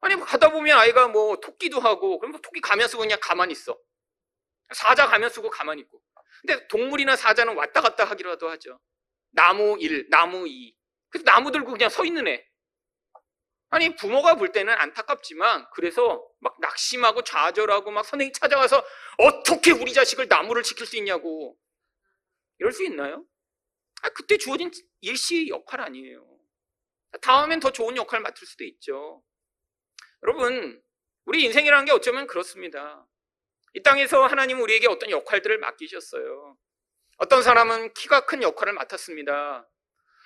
아니 0.00 0.16
뭐 0.16 0.26
가다 0.26 0.50
보면 0.50 0.76
아이가 0.78 1.08
뭐 1.08 1.36
토끼도 1.36 1.78
하고 1.80 2.18
그럼 2.18 2.32
뭐 2.32 2.40
토끼 2.40 2.60
가면 2.60 2.88
쓰고 2.88 3.02
그냥 3.02 3.18
가만히 3.22 3.52
있어. 3.52 3.78
사자 4.74 5.06
가면 5.06 5.30
쓰고 5.30 5.48
가만히 5.50 5.82
있고. 5.82 6.02
근데 6.40 6.66
동물이나 6.68 7.14
사자는 7.16 7.56
왔다 7.56 7.80
갔다 7.80 8.04
하기라도 8.04 8.50
하죠. 8.50 8.80
나무 9.30 9.76
1, 9.78 10.08
나무 10.10 10.48
2. 10.48 10.74
그래서 11.10 11.24
나무 11.24 11.52
들고 11.52 11.70
그냥 11.72 11.88
서 11.88 12.04
있는 12.04 12.26
애. 12.26 12.44
아니 13.70 13.94
부모가 13.96 14.34
볼 14.34 14.52
때는 14.52 14.74
안타깝지만 14.74 15.66
그래서 15.74 16.26
막 16.40 16.56
낙심하고 16.60 17.22
좌절하고 17.22 17.90
막 17.92 18.04
선생님 18.04 18.32
찾아가서 18.34 18.84
어떻게 19.18 19.70
우리 19.70 19.92
자식을 19.94 20.26
나무를 20.28 20.62
지킬 20.64 20.86
수 20.86 20.96
있냐고 20.96 21.56
이럴 22.58 22.72
수 22.72 22.84
있나요? 22.84 23.24
아, 24.02 24.08
그때 24.10 24.36
주어진 24.38 24.70
일시의 25.00 25.48
역할 25.48 25.80
아니에요. 25.80 26.26
다음엔 27.22 27.60
더 27.60 27.72
좋은 27.72 27.96
역할 27.96 28.20
맡을 28.20 28.46
수도 28.46 28.64
있죠. 28.64 29.22
여러분, 30.22 30.82
우리 31.26 31.44
인생이라는 31.44 31.84
게 31.86 31.92
어쩌면 31.92 32.26
그렇습니다. 32.26 33.06
이 33.74 33.82
땅에서 33.82 34.26
하나님은 34.26 34.62
우리에게 34.62 34.88
어떤 34.88 35.10
역할들을 35.10 35.58
맡기셨어요. 35.58 36.56
어떤 37.18 37.42
사람은 37.42 37.94
키가 37.94 38.26
큰 38.26 38.42
역할을 38.42 38.72
맡았습니다. 38.74 39.68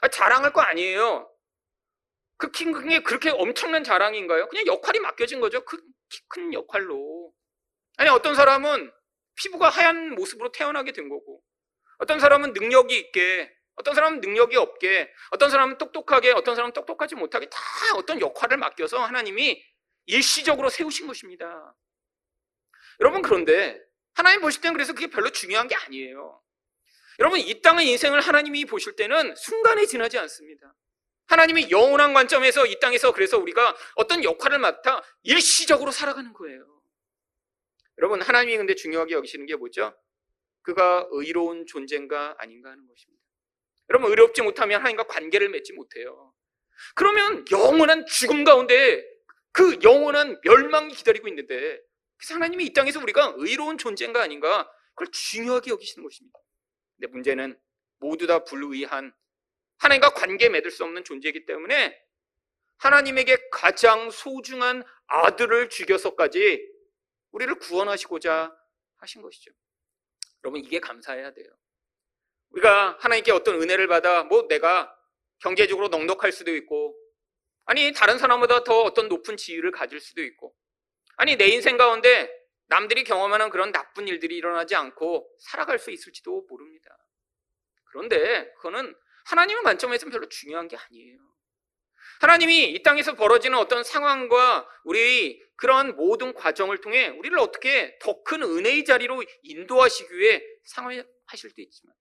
아, 0.03 0.09
자랑할 0.09 0.53
거 0.53 0.63
아니에요. 0.63 1.31
그키큰게 2.39 3.01
그렇게 3.03 3.31
엄청난 3.31 3.85
자랑인가요? 3.85 4.49
그냥 4.49 4.67
역할이 4.67 5.01
맡겨진 5.01 5.41
거죠. 5.41 5.65
그 5.65 5.79
키 6.09 6.23
큰 6.29 6.53
역할로. 6.55 7.33
아니, 7.99 8.11
어떤 8.11 8.35
사람은 8.37 8.93
피부가 9.37 9.69
하얀 9.71 10.11
모습으로 10.15 10.53
태어나게 10.53 10.93
된 10.93 11.09
거고, 11.09 11.43
어떤 11.99 12.21
사람은 12.21 12.53
능력이 12.53 12.97
있게, 12.99 13.56
어떤 13.77 13.95
사람은 13.95 14.21
능력이 14.21 14.57
없게, 14.57 15.13
어떤 15.31 15.51
사람은 15.51 15.79
똑똑하게, 15.79 16.33
어떤 16.33 16.55
사람은 16.55 16.73
똑똑하지 16.73 17.15
못하게 17.15 17.49
다 17.49 17.59
어떤 17.97 18.21
역할을 18.21 18.57
맡겨서 18.57 18.99
하나님이 18.99 19.63
일시적으로 20.07 20.69
세우신 20.71 21.07
것입니다. 21.07 21.75
여러분 23.01 23.23
그런데 23.23 23.81
하나님 24.15 24.41
보실 24.41 24.63
때는 24.63 24.75
그래서 24.75 24.95
그게 24.95 25.09
별로 25.09 25.31
중요한 25.31 25.69
게 25.69 25.75
아니에요. 25.75 26.43
여러분 27.19 27.39
이 27.39 27.61
땅의 27.61 27.89
인생을 27.89 28.21
하나님이 28.21 28.65
보실 28.65 28.97
때는 28.97 29.35
순간에 29.37 29.85
지나지 29.87 30.19
않습니다. 30.19 30.75
하나님이 31.27 31.71
영원한 31.71 32.15
관점에서 32.15 32.67
이 32.67 32.79
땅에서 32.79 33.13
그래서 33.13 33.37
우리가 33.39 33.77
어떤 33.97 34.23
역할을 34.23 34.59
맡아 34.59 35.03
일시적으로 35.23 35.91
살아가는 35.91 36.33
거예요. 36.33 36.67
여러분 37.99 38.23
하나님이 38.23 38.57
근데 38.57 38.75
중요하게 38.75 39.15
여기시는 39.15 39.47
게 39.47 39.57
뭐죠? 39.57 39.95
그가 40.63 41.07
의로운 41.11 41.67
존재인가 41.67 42.37
아닌가 42.39 42.71
하는 42.71 42.87
것입니다. 42.87 43.16
여러분 43.91 44.11
의롭지 44.11 44.43
못하면 44.43 44.81
하나님과 44.81 45.05
관계를 45.05 45.49
맺지 45.49 45.73
못해요. 45.73 46.33
그러면 46.95 47.45
영원한 47.51 48.07
죽음 48.07 48.45
가운데 48.45 49.05
그 49.53 49.79
영원한 49.83 50.41
멸망이 50.43 50.95
기다리고 50.95 51.29
있는데 51.29 51.81
그래서 52.17 52.35
하나님이 52.35 52.67
이 52.67 52.73
땅에서 52.73 53.01
우리가 53.01 53.35
의로운 53.39 53.79
존재인가 53.79 54.23
아닌가 54.23 54.71
그걸 54.95 55.13
중요하게 55.13 55.71
여기시는 55.71 56.03
것입니다. 56.03 56.39
근데 56.97 57.11
문제는 57.13 57.59
모두 57.99 58.27
다 58.27 58.45
불의한 58.45 59.15
하나님과 59.79 60.11
관계 60.11 60.49
맺을 60.49 60.71
수 60.71 60.85
없는 60.85 61.05
존재이기 61.05 61.47
때문에 61.47 61.99
하나님에게 62.79 63.49
가장 63.51 64.11
소중한 64.11 64.83
아들을 65.07 65.71
죽여서까지 65.71 66.77
우리를 67.33 67.55
구원하시고자 67.59 68.57
하신 68.99 69.23
것이죠. 69.23 69.53
여러분 70.45 70.61
이게 70.63 70.79
감사해야 70.81 71.33
돼요. 71.33 71.47
우리가 72.57 72.97
하나님께 73.01 73.33
어떤 73.33 73.61
은혜를 73.63 73.87
받아 73.87 74.25
뭐 74.25 74.49
내가 74.49 74.93
경제적으로 75.41 75.89
넉넉할 75.89 76.33
수도 76.33 76.55
있고 76.57 76.97
아니, 77.67 77.93
다른 77.93 78.17
사람보다 78.17 78.63
더 78.63 78.83
어떤 78.83 79.09
높은 79.09 79.37
지위를 79.37 79.73
가질 79.73 79.99
수도 80.01 80.23
있고, 80.23 80.55
아니, 81.17 81.37
내 81.37 81.49
인생 81.49 81.77
가운데 81.77 82.31
남들이 82.69 83.03
경험하는 83.03 83.51
그런 83.51 83.73
나쁜 83.73 84.07
일들이 84.07 84.37
일어나지 84.37 84.77
않고 84.77 85.29
살아갈 85.41 85.79
수 85.79 85.91
있을지도 85.91 86.47
모릅니다. 86.49 86.97
그런데 87.87 88.53
그거는 88.55 88.95
하나님의 89.27 89.63
관점에서는 89.65 90.13
별로 90.13 90.29
중요한 90.29 90.69
게 90.69 90.77
아니에요. 90.77 91.19
하나님이 92.21 92.71
이 92.71 92.83
땅에서 92.83 93.15
벌어지는 93.15 93.59
어떤 93.59 93.83
상황과 93.83 94.69
우리 94.85 95.43
그런 95.57 95.97
모든 95.97 96.35
과정을 96.35 96.81
통해 96.81 97.09
우리를 97.09 97.37
어떻게 97.39 97.99
더 98.01 98.23
큰 98.23 98.43
은혜의 98.43 98.85
자리로 98.85 99.23
인도하시기 99.43 100.17
위해 100.17 100.43
상황하실 100.65 101.55
때 101.55 101.63
있지만 101.63 101.95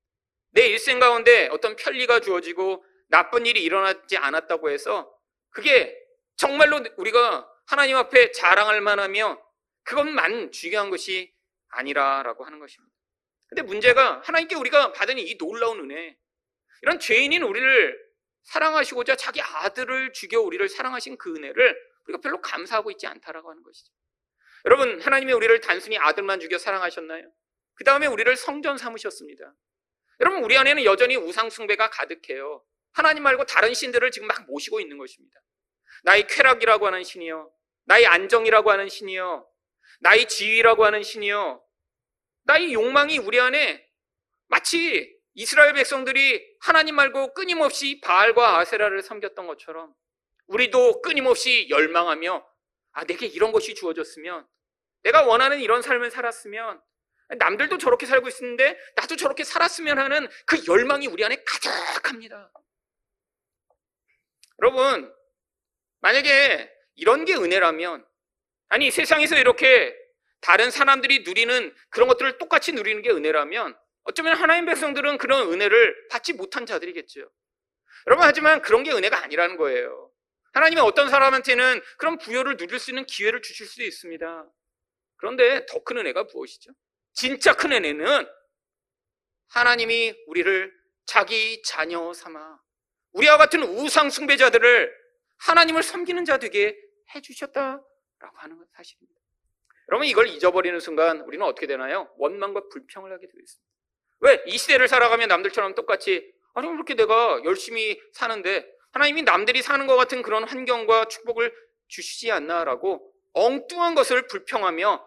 내 0.55 0.67
일생 0.67 0.99
가운데 0.99 1.49
어떤 1.51 1.75
편리가 1.75 2.21
주어지고 2.21 2.83
나쁜 3.09 3.45
일이 3.45 3.61
일어나지 3.61 4.15
않았다고 4.15 4.69
해서 4.69 5.13
그게 5.49 5.95
정말로 6.37 6.81
우리가 6.95 7.47
하나님 7.67 7.97
앞에 7.97 8.31
자랑할 8.31 8.79
만하며 8.79 9.41
그것만 9.83 10.53
중요한 10.53 10.89
것이 10.89 11.33
아니라라고 11.67 12.45
하는 12.45 12.59
것입니다. 12.59 12.95
근데 13.49 13.63
문제가 13.63 14.21
하나님께 14.23 14.55
우리가 14.55 14.93
받은 14.93 15.19
이 15.19 15.37
놀라운 15.37 15.79
은혜, 15.81 16.17
이런 16.81 16.99
죄인인 16.99 17.43
우리를 17.43 18.05
사랑하시고자 18.43 19.17
자기 19.17 19.41
아들을 19.41 20.13
죽여 20.13 20.39
우리를 20.39 20.67
사랑하신 20.69 21.17
그 21.17 21.35
은혜를 21.35 21.77
우리가 22.05 22.21
별로 22.21 22.41
감사하고 22.41 22.91
있지 22.91 23.07
않다라고 23.07 23.49
하는 23.49 23.61
것이죠. 23.61 23.91
여러분, 24.65 25.01
하나님이 25.01 25.33
우리를 25.33 25.59
단순히 25.59 25.97
아들만 25.97 26.39
죽여 26.39 26.57
사랑하셨나요? 26.57 27.29
그 27.73 27.83
다음에 27.83 28.07
우리를 28.07 28.35
성전 28.37 28.77
삼으셨습니다. 28.77 29.53
여러분, 30.21 30.43
우리 30.43 30.57
안에는 30.57 30.83
여전히 30.83 31.15
우상 31.15 31.49
숭배가 31.49 31.89
가득해요. 31.89 32.63
하나님 32.93 33.23
말고 33.23 33.45
다른 33.45 33.73
신들을 33.73 34.09
지금 34.11 34.27
막 34.27 34.45
모시고 34.47 34.79
있는 34.79 34.97
것입니다. 34.97 35.39
나의 36.03 36.27
쾌락이라고 36.27 36.87
하는 36.87 37.03
신이요. 37.03 37.51
나의 37.85 38.05
안정이라고 38.07 38.71
하는 38.71 38.89
신이요. 38.89 39.47
나의 39.99 40.27
지위라고 40.27 40.85
하는 40.85 41.03
신이요. 41.03 41.63
나의 42.43 42.73
욕망이 42.73 43.17
우리 43.17 43.39
안에 43.39 43.85
마치 44.47 45.13
이스라엘 45.33 45.73
백성들이 45.73 46.57
하나님 46.61 46.95
말고 46.95 47.33
끊임없이 47.33 47.99
바알과 48.01 48.59
아세라를 48.59 49.01
섬겼던 49.01 49.47
것처럼 49.47 49.93
우리도 50.47 51.01
끊임없이 51.01 51.67
열망하며 51.69 52.47
아, 52.93 53.03
내게 53.05 53.25
이런 53.25 53.51
것이 53.51 53.75
주어졌으면 53.75 54.47
내가 55.03 55.25
원하는 55.25 55.59
이런 55.59 55.81
삶을 55.81 56.11
살았으면 56.11 56.81
남들도 57.39 57.77
저렇게 57.77 58.05
살고 58.05 58.29
있는데 58.29 58.77
나도 58.95 59.15
저렇게 59.15 59.43
살았으면 59.43 59.97
하는 59.97 60.27
그 60.45 60.63
열망이 60.67 61.07
우리 61.07 61.23
안에 61.25 61.43
가득합니다. 61.43 62.51
여러분, 64.61 65.13
만약에 66.01 66.71
이런 66.95 67.25
게 67.25 67.33
은혜라면 67.33 68.05
아니 68.69 68.91
세상에서 68.91 69.37
이렇게 69.37 69.95
다른 70.41 70.69
사람들이 70.69 71.23
누리는 71.23 71.75
그런 71.89 72.07
것들을 72.07 72.37
똑같이 72.37 72.71
누리는 72.71 73.01
게 73.01 73.09
은혜라면 73.09 73.75
어쩌면 74.03 74.37
하나님 74.37 74.65
백성들은 74.65 75.17
그런 75.17 75.51
은혜를 75.51 76.09
받지 76.09 76.33
못한 76.33 76.65
자들이겠죠. 76.65 77.29
여러분 78.07 78.25
하지만 78.25 78.61
그런 78.61 78.83
게 78.83 78.91
은혜가 78.91 79.23
아니라는 79.23 79.57
거예요. 79.57 80.11
하나님이 80.53 80.79
어떤 80.81 81.09
사람한테는 81.09 81.81
그런 81.97 82.17
부여를 82.17 82.57
누릴 82.57 82.79
수 82.79 82.91
있는 82.91 83.05
기회를 83.05 83.41
주실 83.41 83.65
수도 83.65 83.83
있습니다. 83.83 84.47
그런데 85.17 85.65
더 85.65 85.83
큰 85.83 85.97
은혜가 85.97 86.25
무엇이죠? 86.25 86.71
진짜 87.15 87.53
큰 87.53 87.71
은혜는 87.71 88.27
하나님이 89.47 90.13
우리를 90.27 90.71
자기 91.05 91.61
자녀 91.63 92.13
삼아 92.13 92.59
우리와 93.13 93.37
같은 93.37 93.63
우상 93.63 94.09
숭배자들을 94.09 94.93
하나님을 95.37 95.81
섬기는 95.81 96.25
자 96.25 96.37
되게 96.37 96.77
해주셨다라고 97.13 97.83
하는 98.35 98.57
건 98.57 98.67
사실입니다. 98.75 99.21
여러분 99.89 100.07
이걸 100.07 100.27
잊어버리는 100.27 100.77
순간 100.79 101.21
우리는 101.21 101.45
어떻게 101.45 101.67
되나요? 101.67 102.13
원망과 102.17 102.67
불평을 102.69 103.11
하게 103.11 103.27
되어 103.27 103.39
있습니다. 103.41 103.71
왜? 104.21 104.43
이 104.47 104.57
시대를 104.57 104.87
살아가면 104.87 105.29
남들처럼 105.29 105.75
똑같이 105.75 106.33
아니 106.53 106.67
그렇게 106.67 106.95
내가 106.95 107.41
열심히 107.45 107.99
사는데 108.13 108.67
하나님이 108.91 109.23
남들이 109.23 109.61
사는 109.61 109.87
것 109.87 109.95
같은 109.95 110.21
그런 110.21 110.43
환경과 110.43 111.05
축복을 111.05 111.53
주시지 111.87 112.31
않나라고 112.31 113.13
엉뚱한 113.33 113.93
것을 113.95 114.27
불평하며 114.27 115.05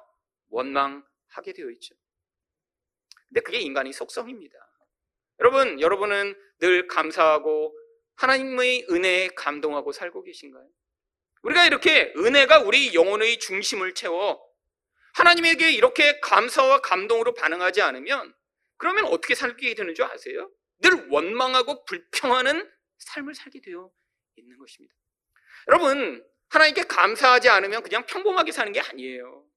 원망 0.50 1.04
하게 1.38 1.52
되어 1.52 1.70
있죠. 1.70 1.94
근데 3.28 3.40
그게 3.40 3.58
인간의 3.60 3.92
속성입니다. 3.92 4.54
여러분, 5.40 5.80
여러분은 5.80 6.34
늘 6.58 6.88
감사하고 6.88 7.76
하나님의 8.16 8.86
은혜에 8.90 9.28
감동하고 9.28 9.92
살고 9.92 10.22
계신가요? 10.24 10.68
우리가 11.42 11.66
이렇게 11.66 12.12
은혜가 12.16 12.60
우리 12.60 12.94
영혼의 12.94 13.38
중심을 13.38 13.94
채워 13.94 14.44
하나님에게 15.14 15.72
이렇게 15.72 16.18
감사와 16.20 16.80
감동으로 16.80 17.34
반응하지 17.34 17.80
않으면 17.80 18.34
그러면 18.76 19.06
어떻게 19.06 19.34
살게 19.34 19.74
되는 19.74 19.94
줄 19.94 20.04
아세요? 20.04 20.50
늘 20.80 21.08
원망하고 21.10 21.84
불평하는 21.84 22.70
삶을 22.98 23.34
살게 23.34 23.60
되어 23.60 23.90
있는 24.36 24.58
것입니다. 24.58 24.94
여러분, 25.68 26.24
하나님께 26.50 26.84
감사하지 26.84 27.48
않으면 27.48 27.82
그냥 27.82 28.06
평범하게 28.06 28.52
사는 28.52 28.72
게 28.72 28.80
아니에요. 28.80 29.47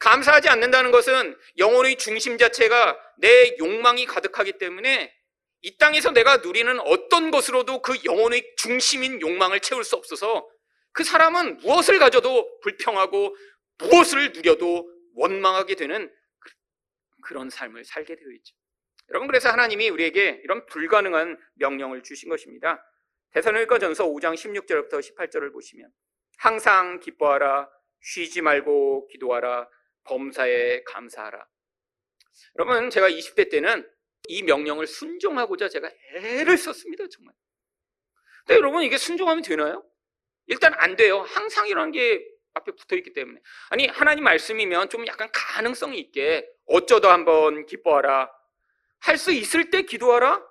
감사하지 0.00 0.48
않는다는 0.48 0.90
것은 0.90 1.36
영혼의 1.58 1.96
중심 1.96 2.38
자체가 2.38 2.98
내 3.18 3.56
욕망이 3.58 4.06
가득하기 4.06 4.58
때문에 4.58 5.14
이 5.62 5.76
땅에서 5.76 6.10
내가 6.10 6.38
누리는 6.38 6.80
어떤 6.80 7.30
것으로도 7.30 7.82
그 7.82 7.98
영혼의 8.04 8.54
중심인 8.56 9.20
욕망을 9.20 9.60
채울 9.60 9.84
수 9.84 9.96
없어서 9.96 10.48
그 10.92 11.04
사람은 11.04 11.58
무엇을 11.58 11.98
가져도 11.98 12.60
불평하고 12.60 13.36
무엇을 13.78 14.32
누려도 14.32 14.90
원망하게 15.14 15.74
되는 15.74 16.10
그, 16.38 16.50
그런 17.22 17.50
삶을 17.50 17.84
살게 17.84 18.16
되어 18.16 18.30
있죠. 18.36 18.56
여러분 19.10 19.26
그래서 19.28 19.50
하나님이 19.50 19.90
우리에게 19.90 20.40
이런 20.44 20.64
불가능한 20.66 21.38
명령을 21.56 22.02
주신 22.02 22.30
것입니다. 22.30 22.82
대사로니전서 23.32 24.06
5장 24.06 24.34
16절부터 24.34 25.00
18절을 25.00 25.52
보시면 25.52 25.90
항상 26.38 27.00
기뻐하라 27.00 27.68
쉬지 28.00 28.40
말고 28.40 29.08
기도하라 29.08 29.68
범사에 30.04 30.82
감사하라. 30.84 31.46
여러분 32.58 32.90
제가 32.90 33.08
20대 33.10 33.50
때는 33.50 33.88
이 34.28 34.42
명령을 34.42 34.86
순종하고자 34.86 35.68
제가 35.68 35.90
애를 36.14 36.56
썼습니다 36.56 37.04
정말. 37.10 37.34
근데 38.46 38.56
여러분 38.56 38.82
이게 38.82 38.96
순종하면 38.96 39.42
되나요? 39.42 39.84
일단 40.46 40.72
안 40.74 40.96
돼요. 40.96 41.20
항상이라는 41.20 41.92
게 41.92 42.24
앞에 42.54 42.72
붙어 42.72 42.96
있기 42.96 43.12
때문에. 43.12 43.40
아니, 43.68 43.86
하나님 43.86 44.24
말씀이면 44.24 44.88
좀 44.88 45.06
약간 45.06 45.30
가능성이 45.32 45.98
있게 46.00 46.48
어쩌다 46.66 47.12
한번 47.12 47.66
기뻐하라. 47.66 48.30
할 49.00 49.16
수 49.16 49.30
있을 49.32 49.70
때 49.70 49.82
기도하라. 49.82 50.44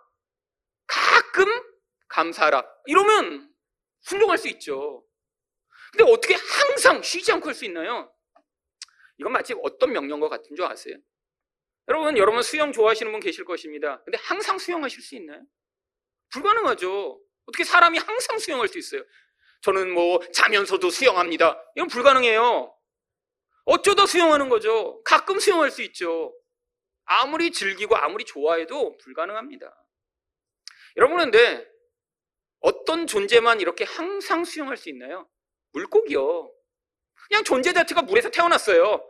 가끔 0.88 1.46
감사하라. 2.08 2.66
이러면 2.86 3.54
순종할 4.00 4.38
수 4.38 4.48
있죠. 4.48 5.06
근데 5.92 6.10
어떻게 6.10 6.36
항상 6.36 7.02
쉬지 7.02 7.32
않고 7.34 7.48
할 7.48 7.54
수 7.54 7.66
있나요? 7.66 8.12
이건 9.20 9.34
마치 9.34 9.54
어떤 9.62 9.92
명령과 9.92 10.30
같은 10.30 10.56
줄 10.56 10.66
아세요? 10.66 10.98
여러분, 11.88 12.18
여러분 12.18 12.42
수영 12.42 12.72
좋아하시는 12.72 13.12
분 13.12 13.20
계실 13.20 13.46
것입니다. 13.46 14.02
근데 14.04 14.18
항상 14.22 14.58
수영하실 14.58 15.02
수 15.02 15.16
있나요? 15.16 15.42
불가능하죠. 16.32 17.20
어떻게 17.46 17.64
사람이 17.64 17.98
항상 17.98 18.38
수영할 18.38 18.68
수 18.68 18.78
있어요? 18.78 19.04
저는 19.62 19.92
뭐 19.92 20.20
자면서도 20.32 20.90
수영합니다. 20.90 21.62
이건 21.76 21.88
불가능해요. 21.88 22.76
어쩌다 23.66 24.06
수영하는 24.06 24.50
거죠. 24.50 25.02
가끔 25.04 25.40
수영할 25.40 25.72
수 25.72 25.82
있죠. 25.84 26.34
아무리 27.06 27.52
즐기고 27.52 27.96
아무리 27.98 28.24
좋아해도 28.24 28.98
불가능합니다. 28.98 29.76
여러분 30.96 31.18
그런데 31.18 31.68
어떤 32.60 33.08
존재만 33.08 33.62
이렇게 33.62 33.84
항상 33.84 34.44
수영할 34.44 34.78
수 34.78 34.90
있나요? 34.90 35.28
물고기요. 35.72 36.54
그냥 37.28 37.44
존재 37.44 37.74
자체가 37.74 38.04
물에서 38.04 38.30
태어났어요. 38.30 39.09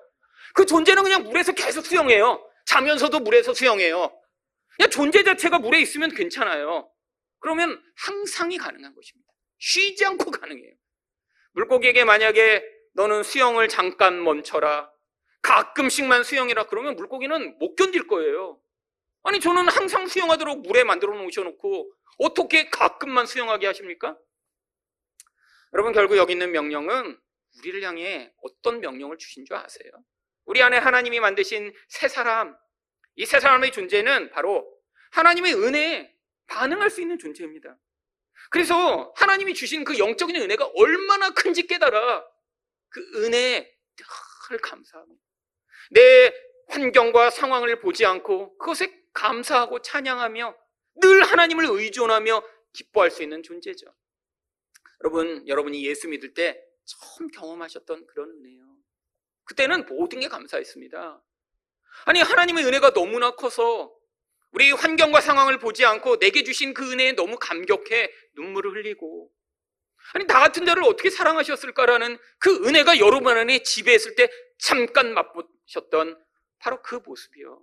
그 0.54 0.66
존재는 0.66 1.04
그냥 1.04 1.24
물에서 1.24 1.54
계속 1.54 1.86
수영해요. 1.86 2.46
자면서도 2.66 3.20
물에서 3.20 3.54
수영해요. 3.54 4.16
그냥 4.78 4.90
존재 4.90 5.24
자체가 5.24 5.60
물에 5.60 5.80
있으면 5.82 6.14
괜찮아요. 6.14 6.90
그러면 7.40 7.82
항상이 7.98 8.58
가능한 8.58 8.94
것입니다. 8.94 9.32
쉬지 9.58 10.06
않고 10.06 10.32
가능해요. 10.32 10.74
물고기에게 11.54 12.06
만약에 12.06 12.64
너는 12.94 13.24
수영을 13.24 13.68
잠깐 13.70 14.24
멈춰라. 14.24 14.92
가끔씩만 15.42 16.24
수영이라 16.24 16.68
그러면 16.68 16.96
물고기는 16.96 17.58
못 17.60 17.76
견딜 17.76 18.08
거예요. 18.08 18.60
아니, 19.24 19.40
저는 19.40 19.68
항상 19.68 20.08
수영하도록 20.08 20.62
물에 20.62 20.84
만들어 20.84 21.16
놓으셔놓고 21.16 21.92
어떻게 22.20 22.70
가끔만 22.70 23.26
수영하게 23.26 23.68
하십니까? 23.68 24.18
여러분, 25.74 25.94
결국 25.94 26.18
여기 26.18 26.34
있는 26.34 26.52
명령은 26.52 27.18
우리를 27.58 27.84
향해 27.84 28.32
어떤 28.44 28.80
명령을 28.80 29.18
주신 29.18 29.46
줄 29.46 29.56
아세요? 29.56 29.92
우리 30.46 30.62
안에 30.62 30.78
하나님이 30.78 31.20
만드신 31.20 31.74
새 31.88 32.08
사람, 32.08 32.56
이 33.16 33.26
새 33.26 33.40
사람의 33.40 33.72
존재는 33.72 34.32
바로 34.32 34.66
하나님의 35.12 35.54
은혜에 35.56 36.16
반응할 36.48 36.90
수 36.90 37.02
있는 37.02 37.20
존재입니다. 37.20 37.78
그래서 38.50 39.14
하나님이 39.18 39.54
주신 39.54 39.84
그 39.84 39.98
영적인 40.00 40.36
은혜가 40.36 40.72
얼마나 40.76 41.30
큰지 41.32 41.68
깨달아 41.68 42.26
그 42.90 43.24
은혜에 43.24 43.70
늘 44.50 44.58
감사합니다. 44.60 45.22
내 45.92 46.34
환경과 46.70 47.30
상황을 47.30 47.80
보지 47.82 48.06
않고 48.06 48.58
그것에 48.58 48.92
감사하고 49.14 49.82
찬양하며 49.82 50.56
늘 51.02 51.24
하나님을 51.24 51.66
의존하며 51.70 52.44
기뻐할 52.74 53.12
수 53.12 53.22
있는 53.24 53.44
존재죠. 53.44 53.86
여러분, 55.04 55.48
여러분이 55.48 55.86
예수 55.86 56.08
믿을 56.08 56.34
때 56.34 56.64
처음 56.86 57.28
경험하셨던 57.30 58.08
그런 58.08 58.30
은혜요. 58.30 58.69
그때는 59.50 59.88
모든 59.88 60.20
게 60.20 60.28
감사했습니다. 60.28 61.22
아니, 62.06 62.22
하나님의 62.22 62.66
은혜가 62.66 62.94
너무나 62.94 63.32
커서 63.32 63.92
우리 64.52 64.72
환경과 64.72 65.22
상황을 65.22 65.58
보지 65.58 65.86
않고 65.86 66.20
내게 66.20 66.44
주신 66.44 66.74
그 66.74 66.92
은혜에 66.92 67.14
너무 67.14 67.38
감격해 67.38 68.12
눈물을 68.36 68.72
흘리고 68.72 69.32
아니 70.14 70.26
나 70.26 70.40
같은 70.40 70.66
자를 70.66 70.84
어떻게 70.84 71.10
사랑하셨을까라는 71.12 72.18
그 72.40 72.66
은혜가 72.66 72.98
여러분 72.98 73.38
안에 73.38 73.62
지배했을 73.62 74.16
때 74.16 74.28
잠깐 74.58 75.14
맛보셨던 75.14 76.20
바로 76.60 76.82
그 76.82 76.96
모습이요. 77.06 77.62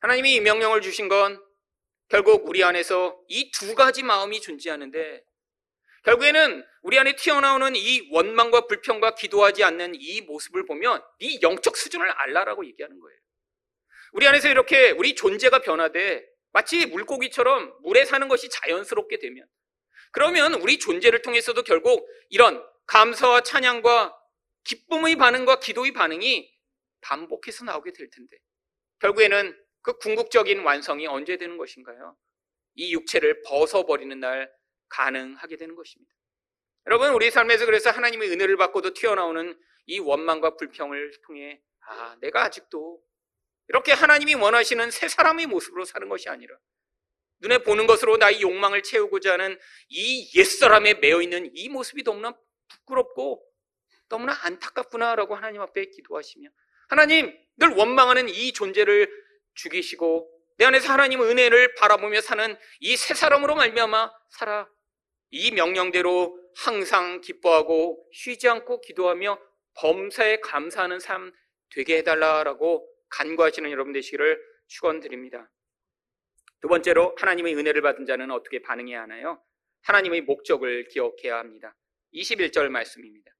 하나님이 0.00 0.34
이 0.34 0.40
명령을 0.40 0.82
주신 0.82 1.08
건 1.08 1.42
결국 2.08 2.46
우리 2.48 2.64
안에서 2.64 3.18
이 3.28 3.50
두 3.52 3.74
가지 3.74 4.02
마음이 4.02 4.40
존재하는데 4.40 5.24
결국에는 6.08 6.64
우리 6.80 6.98
안에 6.98 7.16
튀어나오는 7.16 7.76
이 7.76 8.08
원망과 8.10 8.66
불평과 8.66 9.14
기도하지 9.14 9.62
않는 9.62 9.92
이 9.94 10.22
모습을 10.22 10.64
보면 10.64 11.02
네 11.20 11.38
영적 11.42 11.76
수준을 11.76 12.08
알라라고 12.10 12.64
얘기하는 12.64 12.98
거예요. 12.98 13.18
우리 14.12 14.26
안에서 14.26 14.48
이렇게 14.48 14.90
우리 14.92 15.14
존재가 15.14 15.60
변화돼 15.60 16.26
마치 16.52 16.86
물고기처럼 16.86 17.74
물에 17.82 18.06
사는 18.06 18.26
것이 18.26 18.48
자연스럽게 18.48 19.18
되면 19.18 19.46
그러면 20.12 20.54
우리 20.54 20.78
존재를 20.78 21.20
통해서도 21.20 21.62
결국 21.62 22.08
이런 22.30 22.64
감사와 22.86 23.42
찬양과 23.42 24.16
기쁨의 24.64 25.16
반응과 25.16 25.60
기도의 25.60 25.92
반응이 25.92 26.50
반복해서 27.02 27.66
나오게 27.66 27.92
될 27.92 28.08
텐데 28.08 28.38
결국에는 29.00 29.54
그 29.82 29.98
궁극적인 29.98 30.60
완성이 30.60 31.06
언제 31.06 31.36
되는 31.36 31.58
것인가요? 31.58 32.16
이 32.76 32.94
육체를 32.94 33.42
벗어버리는 33.42 34.18
날 34.18 34.50
가능하게 34.88 35.56
되는 35.56 35.74
것입니다. 35.74 36.12
여러분, 36.86 37.10
우리 37.12 37.30
삶에서 37.30 37.66
그래서 37.66 37.90
하나님의 37.90 38.30
은혜를 38.30 38.56
받고도 38.56 38.94
튀어나오는 38.94 39.58
이 39.86 39.98
원망과 39.98 40.56
불평을 40.56 41.12
통해 41.26 41.60
아, 41.80 42.16
내가 42.20 42.44
아직도 42.44 43.02
이렇게 43.68 43.92
하나님이 43.92 44.34
원하시는 44.34 44.90
새 44.90 45.08
사람의 45.08 45.46
모습으로 45.46 45.84
사는 45.84 46.08
것이 46.08 46.28
아니라 46.28 46.56
눈에 47.40 47.58
보는 47.58 47.86
것으로 47.86 48.16
나의 48.16 48.42
욕망을 48.42 48.82
채우고자 48.82 49.34
하는 49.34 49.58
이 49.88 50.30
옛사람에 50.38 50.94
매여 50.94 51.22
있는 51.22 51.50
이 51.54 51.68
모습이 51.68 52.02
너무나 52.02 52.34
부끄럽고 52.68 53.44
너무나 54.08 54.36
안타깝구나라고 54.42 55.36
하나님 55.36 55.60
앞에 55.60 55.86
기도하시며 55.86 56.48
하나님 56.88 57.38
늘 57.56 57.68
원망하는 57.70 58.28
이 58.28 58.52
존재를 58.52 59.10
죽이시고 59.54 60.30
내 60.56 60.64
안에서 60.64 60.92
하나님의 60.92 61.28
은혜를 61.28 61.74
바라보며 61.74 62.20
사는 62.22 62.56
이 62.80 62.96
새 62.96 63.14
사람으로 63.14 63.54
말미암아 63.54 64.10
살아 64.30 64.68
이 65.30 65.50
명령대로 65.50 66.38
항상 66.56 67.20
기뻐하고 67.20 68.08
쉬지 68.12 68.48
않고 68.48 68.80
기도하며 68.80 69.38
범사에 69.74 70.40
감사하는 70.40 70.98
삶 70.98 71.32
되게 71.70 71.98
해달라라고 71.98 72.88
간구하시는 73.10 73.70
여러분 73.70 73.92
되시기를 73.92 74.40
축원드립니다. 74.66 75.50
두 76.60 76.68
번째로 76.68 77.14
하나님의 77.18 77.54
은혜를 77.56 77.82
받은 77.82 78.06
자는 78.06 78.30
어떻게 78.30 78.60
반응해야 78.60 79.02
하나요? 79.02 79.42
하나님의 79.82 80.22
목적을 80.22 80.88
기억해야 80.88 81.38
합니다. 81.38 81.76
21절 82.14 82.68
말씀입니다. 82.68 83.30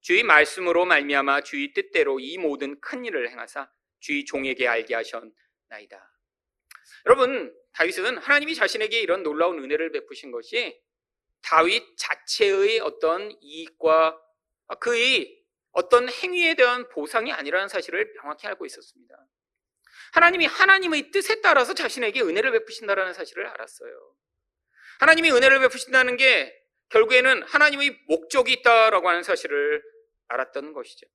주의 0.00 0.22
말씀으로 0.22 0.84
말미암아 0.84 1.42
주의 1.42 1.72
뜻대로 1.72 2.20
이 2.20 2.38
모든 2.38 2.78
큰 2.80 3.04
일을 3.04 3.30
행하사 3.30 3.70
주의 4.00 4.24
종에게 4.24 4.68
알게 4.68 4.94
하셨나이다. 4.94 6.12
여러분, 7.06 7.54
다윗은 7.72 8.18
하나님이 8.18 8.54
자신에게 8.54 9.00
이런 9.00 9.22
놀라운 9.22 9.62
은혜를 9.62 9.92
베푸신 9.92 10.30
것이 10.30 10.80
다윗 11.42 11.96
자체의 11.96 12.80
어떤 12.80 13.32
이익과 13.40 14.20
그의 14.80 15.38
어떤 15.72 16.08
행위에 16.08 16.54
대한 16.54 16.88
보상이 16.88 17.32
아니라는 17.32 17.68
사실을 17.68 18.12
명확히 18.14 18.46
알고 18.46 18.66
있었습니다. 18.66 19.14
하나님이 20.12 20.46
하나님의 20.46 21.10
뜻에 21.10 21.40
따라서 21.40 21.74
자신에게 21.74 22.22
은혜를 22.22 22.52
베푸신다라는 22.52 23.12
사실을 23.12 23.46
알았어요. 23.46 24.14
하나님이 25.00 25.30
은혜를 25.30 25.60
베푸신다는 25.60 26.16
게 26.16 26.54
결국에는 26.88 27.42
하나님의 27.42 28.04
목적이 28.08 28.54
있다라고 28.54 29.08
하는 29.08 29.22
사실을 29.22 29.82
알았던 30.28 30.72
것이죠. 30.72 31.06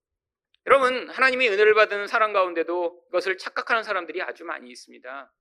여러분, 0.68 1.10
하나님의 1.10 1.50
은혜를 1.50 1.74
받은 1.74 2.08
사람 2.08 2.32
가운데도 2.32 3.08
이것을 3.10 3.38
착각하는 3.38 3.84
사람들이 3.84 4.22
아주 4.22 4.46
많이 4.46 4.70
있습니다. 4.70 5.34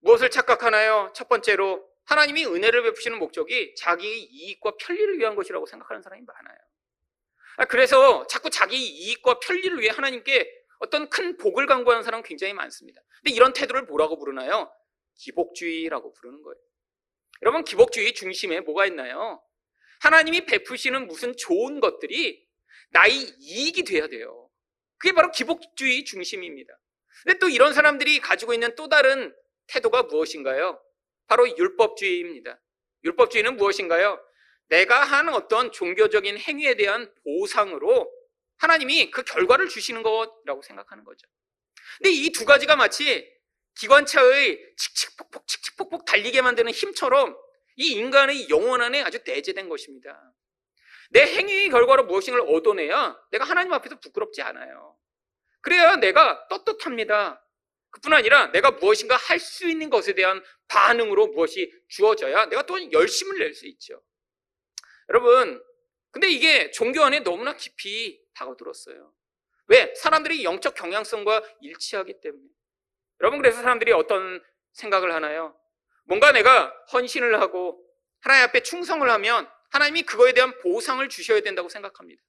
무엇을 0.00 0.30
착각하나요? 0.30 1.12
첫 1.14 1.28
번째로 1.28 1.86
하나님이 2.08 2.46
은혜를 2.46 2.82
베푸시는 2.84 3.18
목적이 3.18 3.74
자기의 3.74 4.22
이익과 4.22 4.76
편리를 4.78 5.18
위한 5.18 5.34
것이라고 5.34 5.66
생각하는 5.66 6.02
사람이 6.02 6.22
많아요. 6.26 6.58
아, 7.58 7.64
그래서 7.66 8.26
자꾸 8.26 8.48
자기 8.48 8.78
이익과 8.78 9.40
편리를 9.40 9.78
위해 9.78 9.90
하나님께 9.90 10.50
어떤 10.78 11.10
큰 11.10 11.36
복을 11.36 11.66
강구하는 11.66 12.02
사람은 12.02 12.24
굉장히 12.24 12.54
많습니다. 12.54 13.02
근데 13.22 13.34
이런 13.34 13.52
태도를 13.52 13.82
뭐라고 13.82 14.18
부르나요? 14.18 14.72
기복주의라고 15.18 16.14
부르는 16.14 16.42
거예요. 16.42 16.56
여러분, 17.42 17.62
기복주의 17.62 18.14
중심에 18.14 18.60
뭐가 18.60 18.86
있나요? 18.86 19.42
하나님이 20.00 20.46
베푸시는 20.46 21.08
무슨 21.08 21.36
좋은 21.36 21.80
것들이 21.80 22.48
나의 22.90 23.12
이익이 23.38 23.84
돼야 23.84 24.08
돼요. 24.08 24.48
그게 24.96 25.12
바로 25.12 25.30
기복주의 25.30 26.04
중심입니다. 26.06 26.72
근데 27.24 27.38
또 27.38 27.48
이런 27.50 27.74
사람들이 27.74 28.20
가지고 28.20 28.54
있는 28.54 28.74
또 28.76 28.88
다른 28.88 29.34
태도가 29.66 30.04
무엇인가요? 30.04 30.80
바로 31.28 31.46
율법주의입니다. 31.56 32.58
율법주의는 33.04 33.56
무엇인가요? 33.56 34.20
내가 34.68 35.04
하는 35.04 35.34
어떤 35.34 35.70
종교적인 35.72 36.38
행위에 36.38 36.74
대한 36.74 37.12
보상으로 37.24 38.10
하나님이 38.58 39.10
그 39.10 39.22
결과를 39.22 39.68
주시는 39.68 40.02
것이라고 40.02 40.62
생각하는 40.62 41.04
거죠. 41.04 41.26
근데 41.98 42.10
이 42.10 42.30
두 42.32 42.44
가지가 42.44 42.76
마치 42.76 43.26
기관차의 43.76 44.74
칙칙폭폭 44.76 45.46
칙칙폭폭 45.46 46.04
달리게 46.04 46.42
만드는 46.42 46.72
힘처럼 46.72 47.36
이 47.76 47.92
인간의 47.92 48.50
영혼 48.50 48.82
안에 48.82 49.02
아주 49.02 49.20
내재된 49.24 49.68
것입니다. 49.68 50.32
내 51.10 51.22
행위의 51.22 51.70
결과로 51.70 52.04
무엇인가를 52.04 52.52
얻어내야 52.54 53.18
내가 53.30 53.44
하나님 53.44 53.72
앞에서 53.72 54.00
부끄럽지 54.00 54.42
않아요. 54.42 54.96
그래야 55.60 55.96
내가 55.96 56.46
떳떳합니다. 56.48 57.42
그뿐 57.90 58.12
아니라 58.12 58.50
내가 58.52 58.70
무엇인가 58.72 59.16
할 59.16 59.38
수 59.40 59.68
있는 59.68 59.90
것에 59.90 60.14
대한 60.14 60.42
반응으로 60.68 61.28
무엇이 61.28 61.72
주어져야 61.88 62.46
내가 62.46 62.62
또 62.66 62.92
열심을 62.92 63.38
낼 63.38 63.54
수 63.54 63.66
있죠. 63.66 64.02
여러분, 65.08 65.62
근데 66.10 66.28
이게 66.28 66.70
종교 66.70 67.02
안에 67.02 67.20
너무나 67.20 67.54
깊이 67.56 68.20
파고들었어요. 68.34 69.12
왜? 69.68 69.94
사람들이 69.94 70.44
영적 70.44 70.74
경향성과 70.74 71.42
일치하기 71.60 72.20
때문에. 72.20 72.44
여러분, 73.20 73.40
그래서 73.40 73.60
사람들이 73.62 73.92
어떤 73.92 74.42
생각을 74.72 75.12
하나요? 75.12 75.58
뭔가 76.04 76.32
내가 76.32 76.72
헌신을 76.92 77.40
하고 77.40 77.84
하나님 78.20 78.44
앞에 78.44 78.62
충성을 78.62 79.08
하면 79.08 79.48
하나님이 79.70 80.02
그거에 80.02 80.32
대한 80.32 80.56
보상을 80.60 81.06
주셔야 81.08 81.40
된다고 81.40 81.68
생각합니다. 81.68 82.22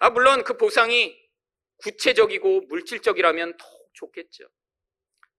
아, 0.00 0.10
물론 0.10 0.44
그 0.44 0.56
보상이 0.56 1.16
구체적이고 1.78 2.62
물질적이라면 2.62 3.56
더 3.56 3.66
좋겠죠. 3.94 4.44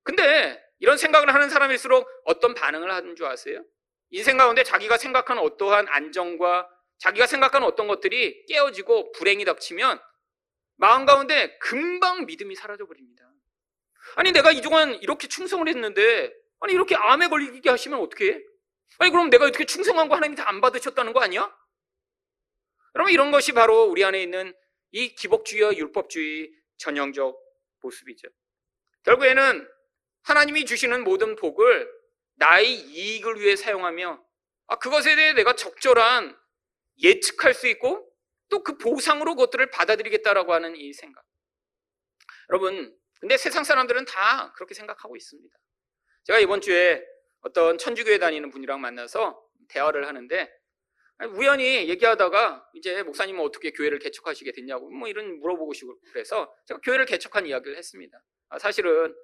근데 0.08 0.58
이런 0.80 0.98
생각을 0.98 1.34
하는 1.34 1.50
사람일수록 1.50 2.08
어떤 2.24 2.54
반응을 2.54 2.90
하는 2.90 3.18
줄 3.18 3.26
아세요? 3.26 3.62
인생 4.10 4.38
가운데 4.38 4.64
자기가 4.64 4.98
생각하는 4.98 5.44
어떠한 5.44 5.90
안정과 5.90 6.70
자기가 6.98 7.28
생각하는 7.28 7.68
어떤 7.68 7.88
것들이 7.88 8.46
깨어지고 8.46 9.12
불행이 9.12 9.44
닥치면 9.44 10.00
마음 10.78 11.06
가운데 11.06 11.58
금방 11.58 12.26
믿음이 12.26 12.56
사라져 12.56 12.86
버립니다. 12.86 13.30
아니 14.16 14.32
내가 14.32 14.54
이동안 14.54 14.94
이렇게 14.94 15.28
충성을 15.28 15.68
했는데 15.68 16.34
아니 16.62 16.72
이렇게 16.72 16.96
암에 16.96 17.28
걸리게 17.28 17.70
하시면 17.70 18.00
어떻게 18.00 18.32
해? 18.32 18.42
아니 19.00 19.12
그럼 19.12 19.30
내가 19.30 19.44
어떻게 19.44 19.66
충성한 19.66 20.08
거 20.08 20.16
하나님이 20.16 20.38
다안 20.38 20.62
받으셨다는 20.62 21.12
거 21.12 21.20
아니야? 21.20 21.54
여러분 22.96 23.12
이런 23.12 23.32
것이 23.32 23.52
바로 23.52 23.84
우리 23.84 24.06
안에 24.06 24.24
있는 24.24 24.56
이 24.92 25.14
기복주의와 25.16 25.76
율법주의 25.76 26.50
전형적 26.78 27.38
모습이죠. 27.82 28.30
결국에는 29.04 29.68
하나님이 30.28 30.66
주시는 30.66 31.06
모든 31.06 31.38
복을 31.38 31.90
나의 32.36 32.74
이익을 32.76 33.40
위해 33.40 33.56
사용하며 33.56 34.24
아, 34.68 34.76
그것에 34.78 35.16
대해 35.16 35.34
내가 35.34 35.54
적절한 35.56 36.38
예측할 37.02 37.54
수 37.54 37.68
있고 37.68 38.04
또 38.50 38.64
그 38.64 38.78
보상으로 38.78 39.36
그것들을 39.36 39.70
받아들이겠다라고 39.72 40.54
하는 40.54 40.76
이 40.76 40.94
생각. 40.94 41.24
여러분, 42.50 42.98
근데 43.20 43.38
세상 43.38 43.64
사람들은 43.64 44.06
다 44.06 44.54
그렇게 44.54 44.74
생각하고 44.74 45.16
있습니다. 45.16 45.58
제가 46.24 46.40
이번 46.40 46.62
주에 46.62 47.04
어떤 47.42 47.78
천주교에 47.78 48.20
다니는 48.20 48.50
분이랑 48.50 48.82
만나서 48.82 49.42
대화를 49.70 50.08
하는데 50.08 50.54
우연히 51.34 51.90
얘기하다가 51.90 52.70
이제 52.74 53.04
목사님은 53.04 53.42
어떻게 53.44 53.72
교회를 53.72 54.00
개척하시게 54.00 54.52
됐냐고 54.52 54.90
뭐 54.90 55.08
이런 55.08 55.40
물어보고 55.40 55.74
싶고 55.74 56.00
그래서 56.12 56.54
제가 56.68 56.80
교회를 56.82 57.06
개척한 57.06 57.46
이야기를 57.46 57.78
했습니다. 57.78 58.22
아, 58.50 58.60
사실은 58.60 59.16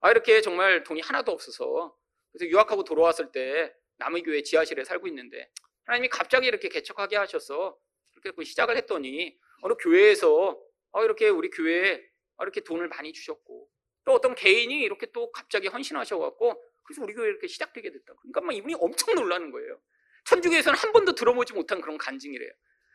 아 0.00 0.10
이렇게 0.10 0.40
정말 0.40 0.82
돈이 0.82 1.00
하나도 1.00 1.32
없어서 1.32 1.94
그래서 2.32 2.50
유학하고 2.50 2.84
돌아왔을 2.84 3.32
때 3.32 3.74
남의 3.98 4.22
교회 4.22 4.42
지하실에 4.42 4.84
살고 4.84 5.06
있는데 5.08 5.50
하나님이 5.84 6.08
갑자기 6.08 6.46
이렇게 6.46 6.68
개척하게 6.68 7.16
하셔서 7.16 7.76
이렇게 8.14 8.30
그 8.34 8.44
시작을 8.44 8.76
했더니 8.76 9.36
어느 9.62 9.74
교회에서 9.74 10.58
어, 10.92 11.04
이렇게 11.04 11.28
우리 11.28 11.50
교회에 11.50 12.02
이렇게 12.40 12.60
돈을 12.60 12.88
많이 12.88 13.12
주셨고 13.12 13.68
또 14.04 14.12
어떤 14.12 14.34
개인이 14.34 14.80
이렇게 14.80 15.06
또 15.12 15.30
갑자기 15.30 15.68
헌신하셔갖고 15.68 16.62
그래서 16.84 17.02
우리 17.02 17.14
교회 17.14 17.28
이렇게 17.28 17.46
시작되게 17.46 17.90
됐다. 17.90 18.14
그러니까 18.20 18.40
막 18.40 18.54
이분이 18.54 18.74
엄청 18.80 19.14
놀라는 19.14 19.50
거예요. 19.50 19.80
천주교에서는 20.24 20.78
한 20.78 20.92
번도 20.92 21.14
들어보지 21.14 21.52
못한 21.52 21.80
그런 21.80 21.98
간증이래요. 21.98 22.50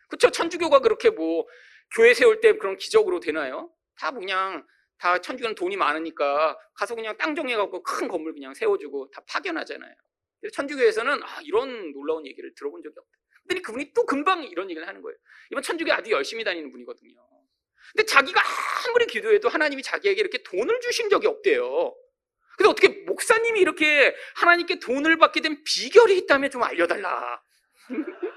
그렇죠? 0.09 0.31
천주교가 0.31 0.79
그렇게 0.79 1.09
뭐 1.09 1.45
교회 1.95 2.13
세울 2.13 2.41
때 2.41 2.57
그런 2.57 2.77
기적으로 2.77 3.19
되나요? 3.19 3.71
다 3.97 4.11
그냥 4.11 4.65
다 4.97 5.19
천주교는 5.19 5.55
돈이 5.55 5.77
많으니까 5.77 6.58
가서 6.73 6.95
그냥 6.95 7.17
땅 7.17 7.36
정해갖고 7.36 7.84
큰 7.84 8.08
건물 8.08 8.34
그냥 8.34 8.53
세워주고 8.53 9.12
다 9.12 9.21
파견하잖아요. 9.27 9.93
천주교에서는 10.53 11.23
아, 11.23 11.41
이런 11.43 11.91
놀라운 11.91 12.25
얘기를 12.25 12.53
들어본 12.55 12.81
적이 12.84 12.95
없다. 12.99 13.12
근데 13.47 13.62
그분이 13.62 13.93
또 13.93 14.05
금방 14.05 14.43
이런 14.43 14.69
얘기를 14.69 14.88
하는 14.88 15.01
거예요. 15.01 15.17
이번 15.51 15.63
천주교 15.63 15.91
아주 15.91 16.12
열심히 16.12 16.43
다니는 16.43 16.71
분이거든요. 16.71 17.13
근데 17.93 18.05
자기가 18.05 18.41
아무리 18.88 19.05
기도해도 19.05 19.49
하나님이 19.49 19.84
자기에게 19.84 20.19
이렇게 20.19 20.41
돈을 20.43 20.81
주신 20.81 21.10
적이 21.10 21.27
없대요. 21.27 21.95
근데 22.58 22.69
어떻게 22.69 22.88
목사님이 23.05 23.60
이렇게 23.60 24.15
하나님께 24.36 24.79
돈을 24.79 25.17
받게 25.17 25.41
된 25.41 25.63
비결이 25.63 26.17
있다면 26.19 26.49
좀 26.49 26.63
알려달라. 26.63 27.41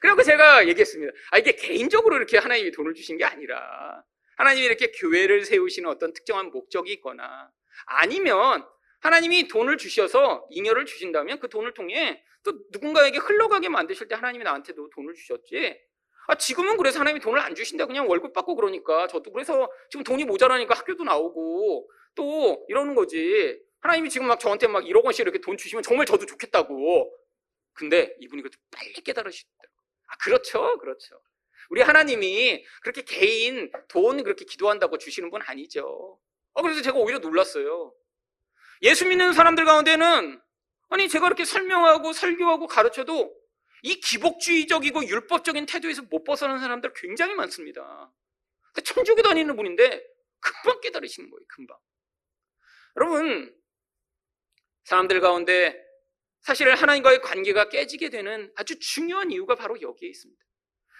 그래서 0.00 0.22
제가 0.22 0.66
얘기했습니다. 0.68 1.12
아, 1.30 1.38
이게 1.38 1.52
개인적으로 1.52 2.16
이렇게 2.16 2.38
하나님이 2.38 2.70
돈을 2.70 2.94
주신 2.94 3.18
게 3.18 3.24
아니라 3.24 4.02
하나님이 4.40 4.64
이렇게 4.64 4.90
교회를 4.90 5.44
세우시는 5.44 5.90
어떤 5.90 6.14
특정한 6.14 6.50
목적이 6.50 6.94
있거나 6.94 7.52
아니면 7.84 8.66
하나님이 9.00 9.48
돈을 9.48 9.76
주셔서 9.76 10.46
잉여를 10.50 10.86
주신다면 10.86 11.40
그 11.40 11.50
돈을 11.50 11.74
통해 11.74 12.24
또 12.42 12.54
누군가에게 12.72 13.18
흘러가게 13.18 13.68
만드실 13.68 14.08
때 14.08 14.14
하나님이 14.14 14.44
나한테도 14.44 14.88
돈을 14.94 15.12
주셨지. 15.12 15.78
아, 16.26 16.36
지금은 16.36 16.78
그래서 16.78 17.00
하나님이 17.00 17.20
돈을 17.20 17.38
안 17.38 17.54
주신다. 17.54 17.84
그냥 17.84 18.08
월급 18.08 18.32
받고 18.32 18.54
그러니까 18.56 19.06
저도 19.08 19.30
그래서 19.30 19.70
지금 19.90 20.04
돈이 20.04 20.24
모자라니까 20.24 20.74
학교도 20.74 21.04
나오고 21.04 21.90
또 22.14 22.64
이러는 22.70 22.94
거지. 22.94 23.60
하나님이 23.80 24.08
지금 24.08 24.26
막 24.26 24.40
저한테 24.40 24.68
막 24.68 24.84
1억 24.84 25.04
원씩 25.04 25.20
이렇게 25.20 25.38
돈 25.40 25.58
주시면 25.58 25.82
정말 25.82 26.06
저도 26.06 26.24
좋겠다고. 26.24 27.14
근데 27.74 28.16
이분이 28.20 28.40
그것도 28.40 28.58
빨리 28.70 28.92
깨달으시더라고요. 28.94 29.80
아, 30.06 30.16
그렇죠. 30.16 30.78
그렇죠. 30.78 31.20
우리 31.70 31.82
하나님이 31.82 32.64
그렇게 32.82 33.02
개인 33.02 33.70
돈 33.88 34.22
그렇게 34.22 34.44
기도한다고 34.44 34.98
주시는 34.98 35.30
분 35.30 35.40
아니죠. 35.42 36.18
어, 36.52 36.62
그래서 36.62 36.82
제가 36.82 36.98
오히려 36.98 37.18
놀랐어요. 37.20 37.94
예수 38.82 39.06
믿는 39.06 39.32
사람들 39.32 39.64
가운데는 39.64 40.40
아니 40.88 41.08
제가 41.08 41.26
이렇게 41.28 41.44
설명하고 41.44 42.12
설교하고 42.12 42.66
가르쳐도 42.66 43.40
이 43.82 44.00
기복주의적이고 44.00 45.06
율법적인 45.06 45.66
태도에서 45.66 46.02
못 46.02 46.24
벗어나는 46.24 46.60
사람들 46.60 46.92
굉장히 46.94 47.34
많습니다. 47.34 48.12
천주교 48.84 49.22
다니는 49.22 49.54
분인데 49.56 50.04
금방 50.40 50.80
깨달으시는 50.80 51.30
거예요. 51.30 51.44
금방. 51.48 51.78
여러분 52.96 53.56
사람들 54.84 55.20
가운데 55.20 55.80
사실 56.40 56.72
하나님과의 56.74 57.20
관계가 57.20 57.68
깨지게 57.68 58.10
되는 58.10 58.52
아주 58.56 58.76
중요한 58.80 59.30
이유가 59.30 59.54
바로 59.54 59.80
여기에 59.80 60.08
있습니다. 60.08 60.49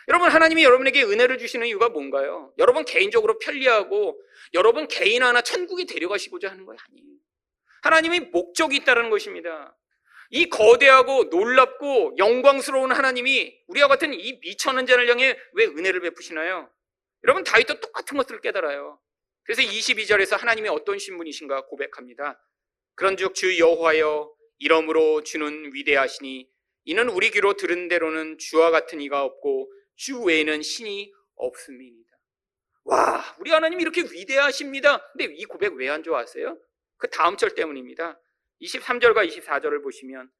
여러분 0.08 0.30
하나님이 0.30 0.64
여러분에게 0.64 1.02
은혜를 1.02 1.38
주시는 1.38 1.66
이유가 1.66 1.88
뭔가요? 1.88 2.52
여러분 2.58 2.84
개인적으로 2.84 3.38
편리하고 3.38 4.20
여러분 4.54 4.88
개인 4.88 5.22
하나 5.22 5.40
천국에 5.40 5.84
데려가시고자 5.84 6.50
하는 6.50 6.64
거 6.64 6.72
아니에요. 6.72 7.10
하나님이 7.82 8.20
목적이 8.20 8.76
있다는 8.76 9.10
것입니다. 9.10 9.76
이 10.30 10.48
거대하고 10.48 11.24
놀랍고 11.24 12.14
영광스러운 12.18 12.92
하나님이 12.92 13.58
우리와 13.66 13.88
같은 13.88 14.14
이 14.14 14.38
미천한 14.40 14.86
자를 14.86 15.08
향해 15.08 15.36
왜 15.54 15.66
은혜를 15.66 16.00
베푸시나요? 16.00 16.70
여러분 17.24 17.44
다윗도 17.44 17.80
똑같은 17.80 18.16
것들을 18.16 18.40
깨달아요. 18.40 18.98
그래서 19.44 19.62
22절에서 19.62 20.38
하나님이 20.38 20.68
어떤 20.68 20.98
신분이신가 20.98 21.66
고백합니다. 21.66 22.40
그런즉 22.94 23.34
주 23.34 23.58
여호와여 23.58 24.32
이러므로 24.58 25.22
주는 25.22 25.74
위대하시니 25.74 26.48
이는 26.84 27.08
우리 27.08 27.30
귀로 27.30 27.54
들은 27.54 27.88
대로는 27.88 28.38
주와 28.38 28.70
같은 28.70 29.00
이가 29.00 29.24
없고 29.24 29.72
주 30.00 30.22
외에는 30.22 30.62
신이 30.62 31.12
없음이니다. 31.36 32.10
와, 32.84 33.22
우리 33.38 33.50
하나님 33.50 33.82
이렇게 33.82 34.00
위대하십니다. 34.00 35.06
근데 35.12 35.26
이 35.34 35.44
고백 35.44 35.74
왜 35.74 35.90
안 35.90 36.02
좋아하세요? 36.02 36.58
그 36.96 37.10
다음 37.10 37.36
절 37.36 37.54
때문입니다. 37.54 38.18
23절과 38.62 39.28
24절을 39.28 39.82
보시면 39.82 40.30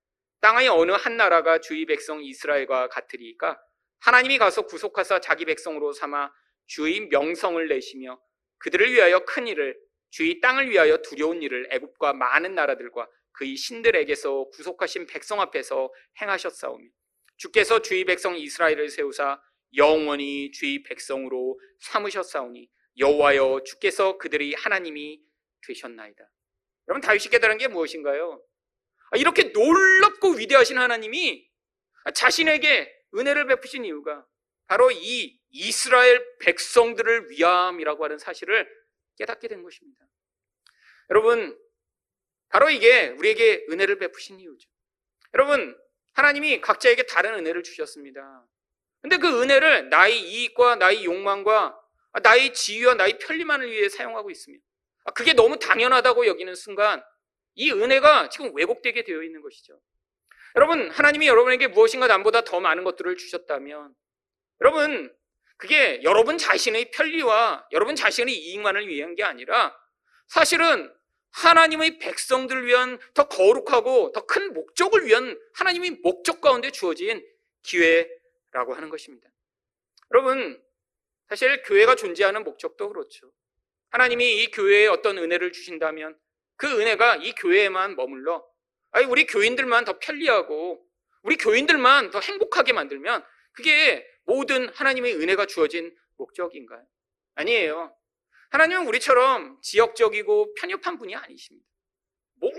땅의 0.40 0.68
어느 0.68 0.92
한 0.92 1.18
나라가 1.18 1.60
주의 1.60 1.84
백성 1.84 2.24
이스라엘과 2.24 2.88
같으리까 2.88 3.60
하나님이 3.98 4.38
가서 4.38 4.62
구속하사 4.62 5.20
자기 5.20 5.44
백성으로 5.44 5.92
삼아 5.92 6.32
주의 6.66 6.98
명성을 7.08 7.68
내시며 7.68 8.18
그들을 8.60 8.90
위하여 8.90 9.26
큰 9.26 9.46
일을 9.46 9.78
주의 10.08 10.40
땅을 10.40 10.70
위하여 10.70 10.96
두려운 11.02 11.42
일을 11.42 11.68
애굽과 11.70 12.14
많은 12.14 12.54
나라들과 12.54 13.10
그의 13.32 13.56
신들에게서 13.56 14.44
구속하신 14.54 15.06
백성 15.06 15.38
앞에서 15.42 15.92
행하셨사오며 16.22 16.88
주께서 17.36 17.82
주의 17.82 18.06
백성 18.06 18.36
이스라엘을 18.36 18.88
세우사 18.88 19.38
영원히 19.76 20.50
주의 20.50 20.82
백성으로 20.82 21.60
삼으셨사오니 21.80 22.68
여호와여 22.98 23.62
주께서 23.64 24.18
그들이 24.18 24.54
하나님이 24.54 25.20
되셨나이다. 25.66 26.30
여러분 26.88 27.00
다윗이 27.00 27.26
깨달은 27.30 27.58
게 27.58 27.68
무엇인가요? 27.68 28.42
아, 29.12 29.16
이렇게 29.16 29.44
놀랍고 29.44 30.32
위대하신 30.36 30.78
하나님이 30.78 31.48
자신에게 32.14 32.92
은혜를 33.14 33.46
베푸신 33.46 33.84
이유가 33.84 34.26
바로 34.66 34.90
이 34.90 35.40
이스라엘 35.50 36.24
백성들을 36.38 37.30
위함이라고 37.30 38.04
하는 38.04 38.18
사실을 38.18 38.68
깨닫게 39.16 39.48
된 39.48 39.62
것입니다. 39.62 40.06
여러분, 41.10 41.58
바로 42.48 42.70
이게 42.70 43.08
우리에게 43.08 43.66
은혜를 43.68 43.98
베푸신 43.98 44.38
이유죠. 44.38 44.70
여러분, 45.34 45.76
하나님이 46.12 46.60
각자에게 46.60 47.04
다른 47.04 47.34
은혜를 47.34 47.62
주셨습니다. 47.62 48.46
근데 49.02 49.16
그 49.16 49.42
은혜를 49.42 49.88
나의 49.88 50.20
이익과 50.20 50.76
나의 50.76 51.04
욕망과 51.04 51.78
나의 52.22 52.52
지위와 52.52 52.94
나의 52.94 53.18
편리만을 53.18 53.70
위해 53.70 53.88
사용하고 53.88 54.30
있으면 54.30 54.60
아, 55.04 55.12
그게 55.12 55.32
너무 55.32 55.58
당연하다고 55.58 56.26
여기는 56.26 56.54
순간 56.54 57.02
이 57.54 57.70
은혜가 57.72 58.28
지금 58.28 58.54
왜곡되게 58.54 59.04
되어 59.04 59.22
있는 59.22 59.40
것이죠. 59.42 59.80
여러분, 60.56 60.90
하나님이 60.90 61.28
여러분에게 61.28 61.68
무엇인가 61.68 62.06
남보다 62.06 62.42
더 62.42 62.60
많은 62.60 62.84
것들을 62.84 63.16
주셨다면 63.16 63.94
여러분, 64.60 65.14
그게 65.56 66.00
여러분 66.02 66.38
자신의 66.38 66.90
편리와 66.90 67.66
여러분 67.72 67.94
자신의 67.94 68.34
이익만을 68.34 68.88
위한 68.88 69.14
게 69.14 69.22
아니라 69.22 69.76
사실은 70.26 70.92
하나님의 71.32 71.98
백성들을 71.98 72.66
위한 72.66 72.98
더 73.14 73.28
거룩하고 73.28 74.12
더 74.12 74.26
큰 74.26 74.52
목적을 74.54 75.04
위한 75.06 75.38
하나님의 75.54 76.00
목적 76.02 76.40
가운데 76.40 76.70
주어진 76.70 77.24
기회 77.62 78.08
라고 78.52 78.74
하는 78.74 78.88
것입니다. 78.88 79.28
여러분, 80.12 80.62
사실 81.28 81.62
교회가 81.62 81.94
존재하는 81.94 82.42
목적도 82.42 82.88
그렇죠. 82.88 83.32
하나님이 83.90 84.42
이 84.42 84.50
교회에 84.50 84.86
어떤 84.86 85.18
은혜를 85.18 85.52
주신다면 85.52 86.18
그 86.56 86.66
은혜가 86.80 87.16
이 87.16 87.32
교회에만 87.32 87.96
머물러 87.96 88.44
아니 88.92 89.06
우리 89.06 89.26
교인들만 89.26 89.84
더 89.84 89.98
편리하고 89.98 90.84
우리 91.22 91.36
교인들만 91.36 92.10
더 92.10 92.20
행복하게 92.20 92.72
만들면 92.72 93.24
그게 93.52 94.06
모든 94.24 94.68
하나님의 94.68 95.16
은혜가 95.16 95.46
주어진 95.46 95.96
목적인가요? 96.16 96.84
아니에요. 97.34 97.94
하나님은 98.50 98.86
우리처럼 98.88 99.60
지역적이고 99.62 100.54
편협한 100.54 100.98
분이 100.98 101.14
아니십니다. 101.14 101.66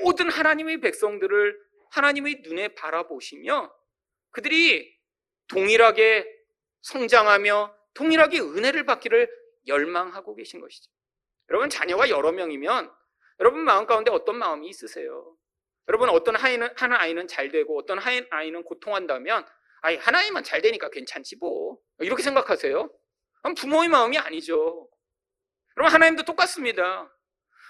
모든 0.04 0.30
하나님의 0.30 0.80
백성들을 0.80 1.60
하나님의 1.92 2.42
눈에 2.44 2.70
바라보시며 2.70 3.74
그들이 4.32 4.98
동일하게 5.52 6.26
성장하며 6.82 7.76
동일하게 7.94 8.40
은혜를 8.40 8.86
받기를 8.86 9.30
열망하고 9.68 10.36
계신 10.36 10.62
것이죠. 10.62 10.90
여러분 11.50 11.70
자녀가 11.70 12.10
여러 12.10 12.32
명이면 12.32 12.92
여러분 13.40 13.62
마음 13.62 13.86
가운데 13.86 14.12
어떤 14.12 14.38
마음이 14.38 14.68
있으세요? 14.68 15.36
여러분 15.88 16.10
어떤 16.10 16.38
아이는 16.38 16.70
한 16.76 16.94
아이는 16.94 17.28
잘 17.28 17.50
되고 17.50 17.78
어떤 17.78 18.00
한 18.00 18.26
아이는 18.30 18.64
고통한다면 18.64 19.46
아이 19.82 19.98
한 19.98 20.16
아이만 20.16 20.44
잘 20.44 20.62
되니까 20.62 20.90
괜찮지 20.90 21.36
뭐 21.38 21.78
이렇게 22.00 22.24
생각하세요? 22.24 22.90
부모의 23.58 23.90
마음이 23.90 24.18
아니죠. 24.18 24.90
여러분 25.76 25.94
하나님도 25.94 26.24
똑같습니다. 26.24 27.12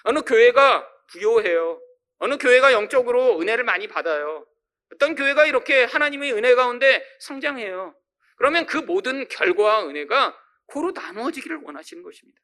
어느 0.04 0.22
교회가 0.22 0.88
부요해요. 1.08 1.82
어느 2.20 2.38
교회가 2.38 2.74
영적으로 2.74 3.40
은혜를 3.40 3.64
많이 3.64 3.88
받아요. 3.88 4.46
어떤 4.94 5.16
교회가 5.16 5.46
이렇게 5.46 5.84
하나님의 5.84 6.34
은혜 6.34 6.56
가운데 6.56 7.06
성장해요. 7.20 7.96
그러면 8.38 8.66
그 8.66 8.78
모든 8.78 9.28
결과와 9.28 9.88
은혜가 9.88 10.38
고루 10.66 10.92
나누어지기를 10.92 11.62
원하시는 11.64 12.04
것입니다. 12.04 12.42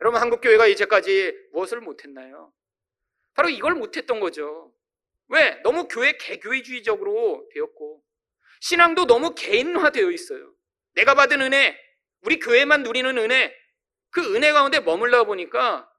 여러분 0.00 0.20
한국 0.20 0.40
교회가 0.40 0.66
이제까지 0.66 1.34
무엇을 1.52 1.80
못했나요? 1.80 2.52
바로 3.34 3.48
이걸 3.48 3.74
못했던 3.74 4.20
거죠. 4.20 4.72
왜? 5.28 5.60
너무 5.62 5.88
교회 5.88 6.16
개교회주의적으로 6.16 7.48
되었고 7.52 8.02
신앙도 8.60 9.06
너무 9.06 9.34
개인화되어 9.34 10.10
있어요. 10.10 10.54
내가 10.94 11.14
받은 11.14 11.42
은혜, 11.42 11.78
우리 12.22 12.38
교회만 12.38 12.82
누리는 12.82 13.18
은혜, 13.18 13.54
그 14.10 14.34
은혜 14.34 14.52
가운데 14.52 14.80
머물러 14.80 15.24
보니까 15.24 15.90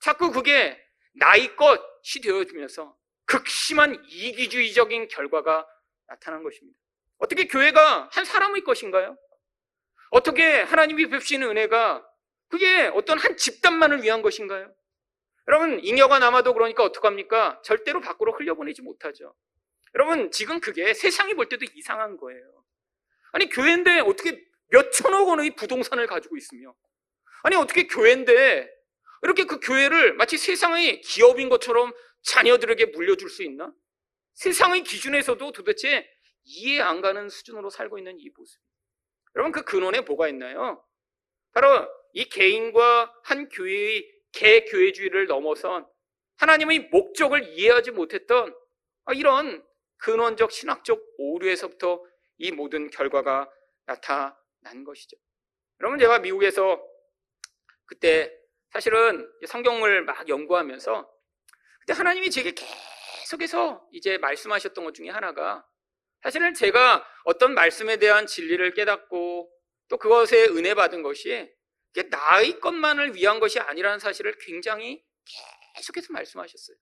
자꾸 0.00 0.30
그게 0.30 0.78
나의 1.14 1.56
것이 1.56 2.20
되어지면서 2.22 2.96
극심한 3.26 4.02
이기주의적인 4.06 5.08
결과가 5.08 5.66
나타난 6.06 6.42
것입니다. 6.42 6.78
어떻게 7.18 7.46
교회가 7.46 8.08
한 8.12 8.24
사람의 8.24 8.64
것인가요? 8.64 9.16
어떻게 10.10 10.60
하나님이 10.62 11.08
베푸시는 11.08 11.48
은혜가 11.50 12.06
그게 12.48 12.90
어떤 12.94 13.18
한 13.18 13.36
집단만을 13.36 14.02
위한 14.02 14.20
것인가요? 14.20 14.74
여러분, 15.48 15.80
잉여가 15.82 16.18
남아도 16.18 16.52
그러니까 16.52 16.84
어떡합니까? 16.84 17.62
절대로 17.64 18.00
밖으로 18.00 18.32
흘려보내지 18.32 18.82
못하죠. 18.82 19.34
여러분, 19.94 20.30
지금 20.30 20.60
그게 20.60 20.94
세상이 20.94 21.34
볼 21.34 21.48
때도 21.48 21.64
이상한 21.74 22.16
거예요. 22.16 22.64
아니, 23.32 23.48
교회인데 23.48 24.00
어떻게 24.00 24.44
몇 24.68 24.92
천억 24.92 25.28
원의 25.28 25.56
부동산을 25.56 26.06
가지고 26.06 26.36
있으며, 26.36 26.74
아니, 27.42 27.56
어떻게 27.56 27.86
교회인데 27.86 28.70
이렇게 29.22 29.44
그 29.44 29.58
교회를 29.60 30.14
마치 30.14 30.36
세상의 30.36 31.00
기업인 31.00 31.48
것처럼 31.48 31.92
자녀들에게 32.22 32.86
물려줄 32.86 33.28
수 33.28 33.42
있나? 33.42 33.72
세상의 34.34 34.82
기준에서도 34.84 35.52
도대체 35.52 36.08
이해 36.44 36.80
안 36.80 37.00
가는 37.00 37.28
수준으로 37.28 37.70
살고 37.70 37.98
있는 37.98 38.18
이 38.18 38.30
모습. 38.30 38.60
여러분, 39.34 39.52
그 39.52 39.64
근원에 39.64 40.00
뭐가 40.00 40.28
있나요? 40.28 40.84
바로 41.52 41.88
이 42.12 42.24
개인과 42.24 43.12
한 43.24 43.48
교회의 43.48 44.10
개교회주의를 44.32 45.26
넘어선 45.26 45.86
하나님의 46.36 46.88
목적을 46.90 47.48
이해하지 47.48 47.92
못했던 47.92 48.54
이런 49.14 49.64
근원적 49.98 50.50
신학적 50.50 51.00
오류에서부터 51.18 52.04
이 52.38 52.50
모든 52.50 52.90
결과가 52.90 53.50
나타난 53.86 54.84
것이죠. 54.84 55.16
여러분 55.80 55.98
제가 55.98 56.18
미국에서 56.20 56.82
그때 57.84 58.34
사실은 58.70 59.30
성경을 59.46 60.04
막 60.04 60.28
연구하면서 60.28 61.11
그때 61.82 61.94
하나님이 61.94 62.30
제게 62.30 62.54
계속해서 62.54 63.84
이제 63.92 64.16
말씀하셨던 64.18 64.84
것 64.84 64.94
중에 64.94 65.10
하나가 65.10 65.66
사실은 66.22 66.54
제가 66.54 67.04
어떤 67.24 67.54
말씀에 67.54 67.96
대한 67.96 68.26
진리를 68.26 68.74
깨닫고 68.74 69.50
또 69.88 69.98
그것에 69.98 70.44
은혜 70.46 70.74
받은 70.74 71.02
것이 71.02 71.52
나의 72.10 72.60
것만을 72.60 73.16
위한 73.16 73.40
것이 73.40 73.58
아니라는 73.58 73.98
사실을 73.98 74.36
굉장히 74.40 75.02
계속해서 75.76 76.12
말씀하셨어요. 76.12 76.76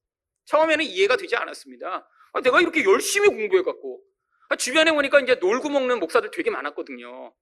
처음에는 0.45 0.85
이해가 0.85 1.17
되지 1.17 1.35
않았습니다. 1.37 2.07
아, 2.33 2.41
내가 2.43 2.61
이렇게 2.61 2.85
열심히 2.85 3.29
공부해갖고 3.29 4.03
아, 4.51 4.57
주변에 4.57 4.93
보니까 4.93 5.21
이제 5.21 5.37
놀고 5.37 5.71
먹는 5.71 5.99
목사들 5.99 6.31
되게 6.31 6.51
많았거든요. 6.51 7.35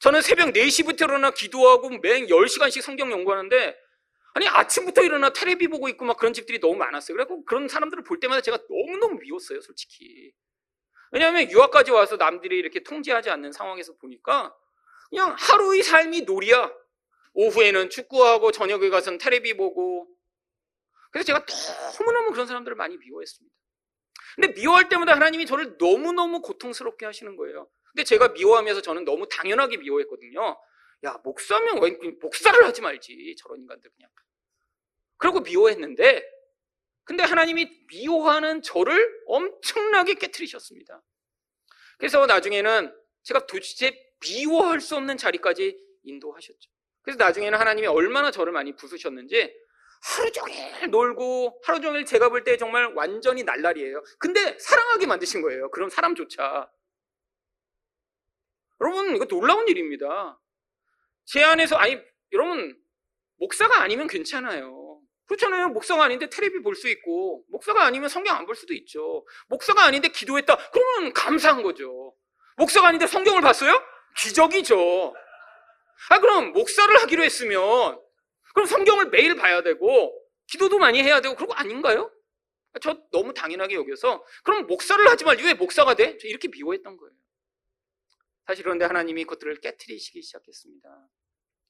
저는 0.00 0.22
새벽 0.22 0.52
4시부터 0.52 1.02
일어나 1.02 1.30
기도하고 1.30 1.90
맹 1.90 2.26
10시간씩 2.26 2.80
성경 2.80 3.12
연구하는데 3.12 3.76
아니 4.34 4.48
아침부터 4.48 5.02
일어나 5.02 5.32
테레비 5.32 5.68
보고 5.68 5.88
있고 5.88 6.04
막 6.04 6.16
그런 6.16 6.32
집들이 6.32 6.58
너무 6.60 6.76
많았어요. 6.76 7.16
그래서 7.16 7.40
그런 7.46 7.68
사람들을 7.68 8.02
볼 8.02 8.18
때마다 8.18 8.42
제가 8.42 8.58
너무너무 8.68 9.18
미웠어요, 9.20 9.60
솔직히. 9.60 10.32
왜냐하면 11.12 11.48
유학까지 11.48 11.92
와서 11.92 12.16
남들이 12.16 12.58
이렇게 12.58 12.82
통제하지 12.82 13.30
않는 13.30 13.52
상황에서 13.52 13.94
보니까 13.94 14.54
그냥 15.10 15.36
하루의 15.38 15.84
삶이 15.84 16.22
놀이야. 16.22 16.72
오후에는 17.34 17.90
축구하고 17.90 18.50
저녁에 18.50 18.90
가서는 18.90 19.18
테레비 19.18 19.56
보고 19.56 20.08
그래서 21.12 21.26
제가 21.26 21.46
너무너무 21.98 22.32
그런 22.32 22.46
사람들을 22.48 22.76
많이 22.76 22.96
미워했습니다. 22.96 23.54
근데 24.34 24.52
미워할 24.60 24.88
때마다 24.88 25.12
하나님이 25.12 25.46
저를 25.46 25.76
너무너무 25.78 26.40
고통스럽게 26.42 27.06
하시는 27.06 27.36
거예요. 27.36 27.68
근데 27.92 28.02
제가 28.02 28.28
미워하면서 28.28 28.82
저는 28.82 29.04
너무 29.04 29.28
당연하게 29.28 29.76
미워했거든요. 29.76 30.58
야, 31.04 31.18
목사면 31.22 31.82
왜 31.82 31.90
목사를 32.20 32.64
하지 32.64 32.80
말지. 32.80 33.36
저런 33.38 33.60
인간들 33.60 33.90
그냥. 33.90 34.10
그러고 35.16 35.40
미워했는데 35.40 36.22
근데 37.04 37.22
하나님이 37.22 37.86
미워하는 37.88 38.62
저를 38.62 39.22
엄청나게 39.26 40.14
깨뜨리셨습니다. 40.14 41.02
그래서 41.98 42.26
나중에는 42.26 42.94
제가 43.22 43.46
도대체 43.46 43.94
미워할 44.20 44.80
수 44.80 44.96
없는 44.96 45.16
자리까지 45.18 45.78
인도하셨죠. 46.02 46.70
그래서 47.02 47.18
나중에는 47.18 47.58
하나님이 47.58 47.86
얼마나 47.86 48.30
저를 48.30 48.52
많이 48.52 48.74
부수셨는지 48.74 49.54
하루 50.02 50.32
종일 50.32 50.90
놀고 50.90 51.60
하루 51.64 51.80
종일 51.80 52.04
제가 52.04 52.28
볼 52.30 52.44
때 52.44 52.56
정말 52.56 52.92
완전히 52.94 53.42
날라리예요. 53.42 54.02
근데 54.18 54.58
사랑하게 54.58 55.06
만드신 55.06 55.42
거예요. 55.42 55.70
그런 55.70 55.90
사람조차. 55.90 56.70
여러분 58.80 59.14
이거 59.16 59.24
놀라운 59.26 59.68
일입니다. 59.68 60.38
제 61.26 61.42
안에서 61.42 61.76
아니 61.76 61.98
여러분 62.32 62.76
목사가 63.38 63.82
아니면 63.82 64.06
괜찮아요. 64.06 65.00
그렇잖아요. 65.26 65.68
목사가 65.68 66.04
아닌데 66.04 66.28
테레비 66.28 66.62
볼 66.62 66.74
수 66.74 66.88
있고 66.88 67.44
목사가 67.48 67.84
아니면 67.84 68.08
성경 68.08 68.36
안 68.36 68.46
볼 68.46 68.54
수도 68.54 68.74
있죠. 68.74 69.24
목사가 69.48 69.84
아닌데 69.84 70.08
기도했다. 70.08 70.56
그러면 70.70 71.12
감사한 71.14 71.62
거죠. 71.62 72.14
목사가 72.56 72.88
아닌데 72.88 73.06
성경을 73.06 73.40
봤어요? 73.40 73.80
기적이죠. 74.18 75.14
아 76.10 76.20
그럼 76.20 76.52
목사를 76.52 76.94
하기로 77.02 77.22
했으면 77.24 77.98
그럼 78.54 78.66
성경을 78.66 79.06
매일 79.10 79.34
봐야 79.36 79.62
되고 79.62 80.12
기도도 80.48 80.78
많이 80.78 81.02
해야 81.02 81.20
되고 81.20 81.34
그런 81.34 81.48
거 81.48 81.54
아닌가요? 81.54 82.10
저 82.82 82.98
너무 83.12 83.32
당연하게 83.32 83.76
여겨서 83.76 84.24
그럼 84.44 84.66
목사를 84.66 85.08
하지 85.08 85.24
말지 85.24 85.44
왜 85.44 85.54
목사가 85.54 85.94
돼? 85.94 86.18
저 86.18 86.28
이렇게 86.28 86.48
미워했던 86.48 86.96
거예요. 86.96 87.14
사실 88.46 88.62
그런데 88.62 88.84
하나님이 88.84 89.24
그것들을 89.24 89.60
깨뜨리시기 89.60 90.22
시작했습니다. 90.22 91.08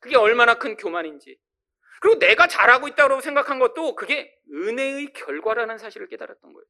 그게 0.00 0.16
얼마나 0.16 0.58
큰 0.58 0.76
교만인지. 0.76 1.38
그리고 2.00 2.18
내가 2.18 2.46
잘하고 2.46 2.88
있다고 2.88 3.20
생각한 3.20 3.58
것도 3.58 3.94
그게 3.94 4.36
은혜의 4.52 5.12
결과라는 5.12 5.78
사실을 5.78 6.08
깨달았던 6.08 6.52
거예요. 6.52 6.66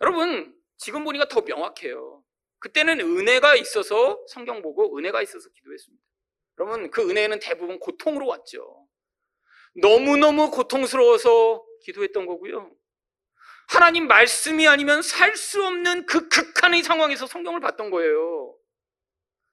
여러분, 0.00 0.54
지금 0.78 1.04
보니까 1.04 1.28
더 1.28 1.42
명확해요. 1.42 2.24
그때는 2.58 3.00
은혜가 3.00 3.56
있어서 3.56 4.24
성경 4.28 4.62
보고 4.62 4.96
은혜가 4.96 5.20
있어서 5.22 5.50
기도했습니다. 5.50 6.02
여러분, 6.58 6.90
그 6.90 7.08
은혜는 7.08 7.40
대부분 7.40 7.78
고통으로 7.78 8.26
왔죠. 8.26 8.86
너무너무 9.74 10.50
고통스러워서 10.50 11.64
기도했던 11.82 12.26
거고요. 12.26 12.74
하나님 13.68 14.06
말씀이 14.08 14.66
아니면 14.66 15.02
살 15.02 15.36
수 15.36 15.64
없는 15.64 16.06
그 16.06 16.28
극한의 16.28 16.82
상황에서 16.82 17.26
성경을 17.26 17.60
봤던 17.60 17.90
거예요. 17.90 18.39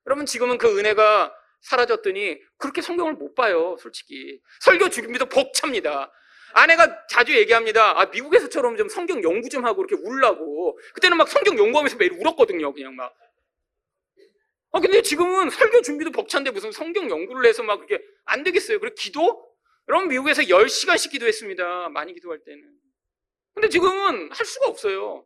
여러분 0.07 0.25
지금은 0.25 0.57
그 0.57 0.79
은혜가 0.79 1.35
사라졌더니 1.61 2.39
그렇게 2.57 2.81
성경을 2.81 3.13
못 3.13 3.35
봐요, 3.35 3.75
솔직히. 3.79 4.39
설교 4.61 4.89
준비도 4.89 5.27
벅찹니다. 5.27 6.11
아내가 6.53 7.05
자주 7.07 7.35
얘기합니다. 7.35 7.99
아, 7.99 8.05
미국에서처럼 8.05 8.77
좀 8.77 8.87
성경 8.87 9.21
연구 9.21 9.49
좀 9.49 9.65
하고 9.65 9.83
이렇게 9.83 10.01
울라고. 10.01 10.79
그때는 10.93 11.17
막 11.17 11.27
성경 11.27 11.57
연구하면서 11.57 11.97
매일 11.97 12.13
울었거든요, 12.13 12.73
그냥 12.73 12.95
막. 12.95 13.13
아, 14.71 14.79
근데 14.79 15.01
지금은 15.01 15.49
설교 15.49 15.81
준비도 15.81 16.11
벅찬데 16.11 16.51
무슨 16.51 16.71
성경 16.71 17.09
연구를 17.09 17.47
해서 17.47 17.63
막 17.63 17.77
그렇게 17.77 18.01
안 18.25 18.43
되겠어요. 18.43 18.79
그리고 18.79 18.95
기도? 18.95 19.45
여러분 19.89 20.07
미국에서 20.07 20.43
10시간씩 20.43 21.11
기도했습니다. 21.11 21.89
많이 21.89 22.13
기도할 22.13 22.39
때는. 22.45 22.63
근데 23.53 23.69
지금은 23.69 24.31
할 24.31 24.45
수가 24.45 24.67
없어요. 24.67 25.25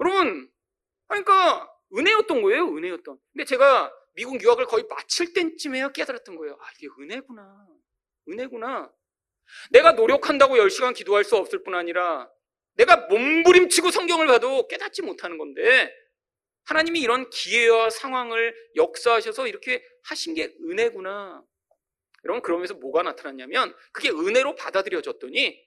여러분, 0.00 0.50
그러니까 1.08 1.70
은혜였던 1.96 2.42
거예요, 2.42 2.68
은혜였던. 2.76 3.18
근데 3.32 3.44
제가 3.44 3.92
미국 4.14 4.42
유학을 4.42 4.66
거의 4.66 4.84
마칠 4.88 5.32
때쯤에야 5.32 5.92
깨달았던 5.92 6.36
거예요. 6.36 6.58
아, 6.60 6.66
이게 6.76 6.88
은혜구나. 7.00 7.66
은혜구나. 8.28 8.92
내가 9.70 9.92
노력한다고 9.92 10.56
10시간 10.56 10.94
기도할 10.94 11.24
수 11.24 11.36
없을 11.36 11.62
뿐 11.62 11.74
아니라 11.74 12.30
내가 12.74 12.96
몸부림치고 13.08 13.90
성경을 13.90 14.26
봐도 14.26 14.68
깨닫지 14.68 15.02
못하는 15.02 15.38
건데 15.38 15.92
하나님이 16.64 17.00
이런 17.00 17.28
기회와 17.30 17.90
상황을 17.90 18.54
역사하셔서 18.76 19.48
이렇게 19.48 19.84
하신 20.04 20.34
게 20.34 20.54
은혜구나. 20.62 21.42
여러분 22.24 22.42
그러면서 22.42 22.74
뭐가 22.74 23.02
나타났냐면 23.02 23.74
그게 23.92 24.10
은혜로 24.10 24.54
받아들여졌더니 24.54 25.58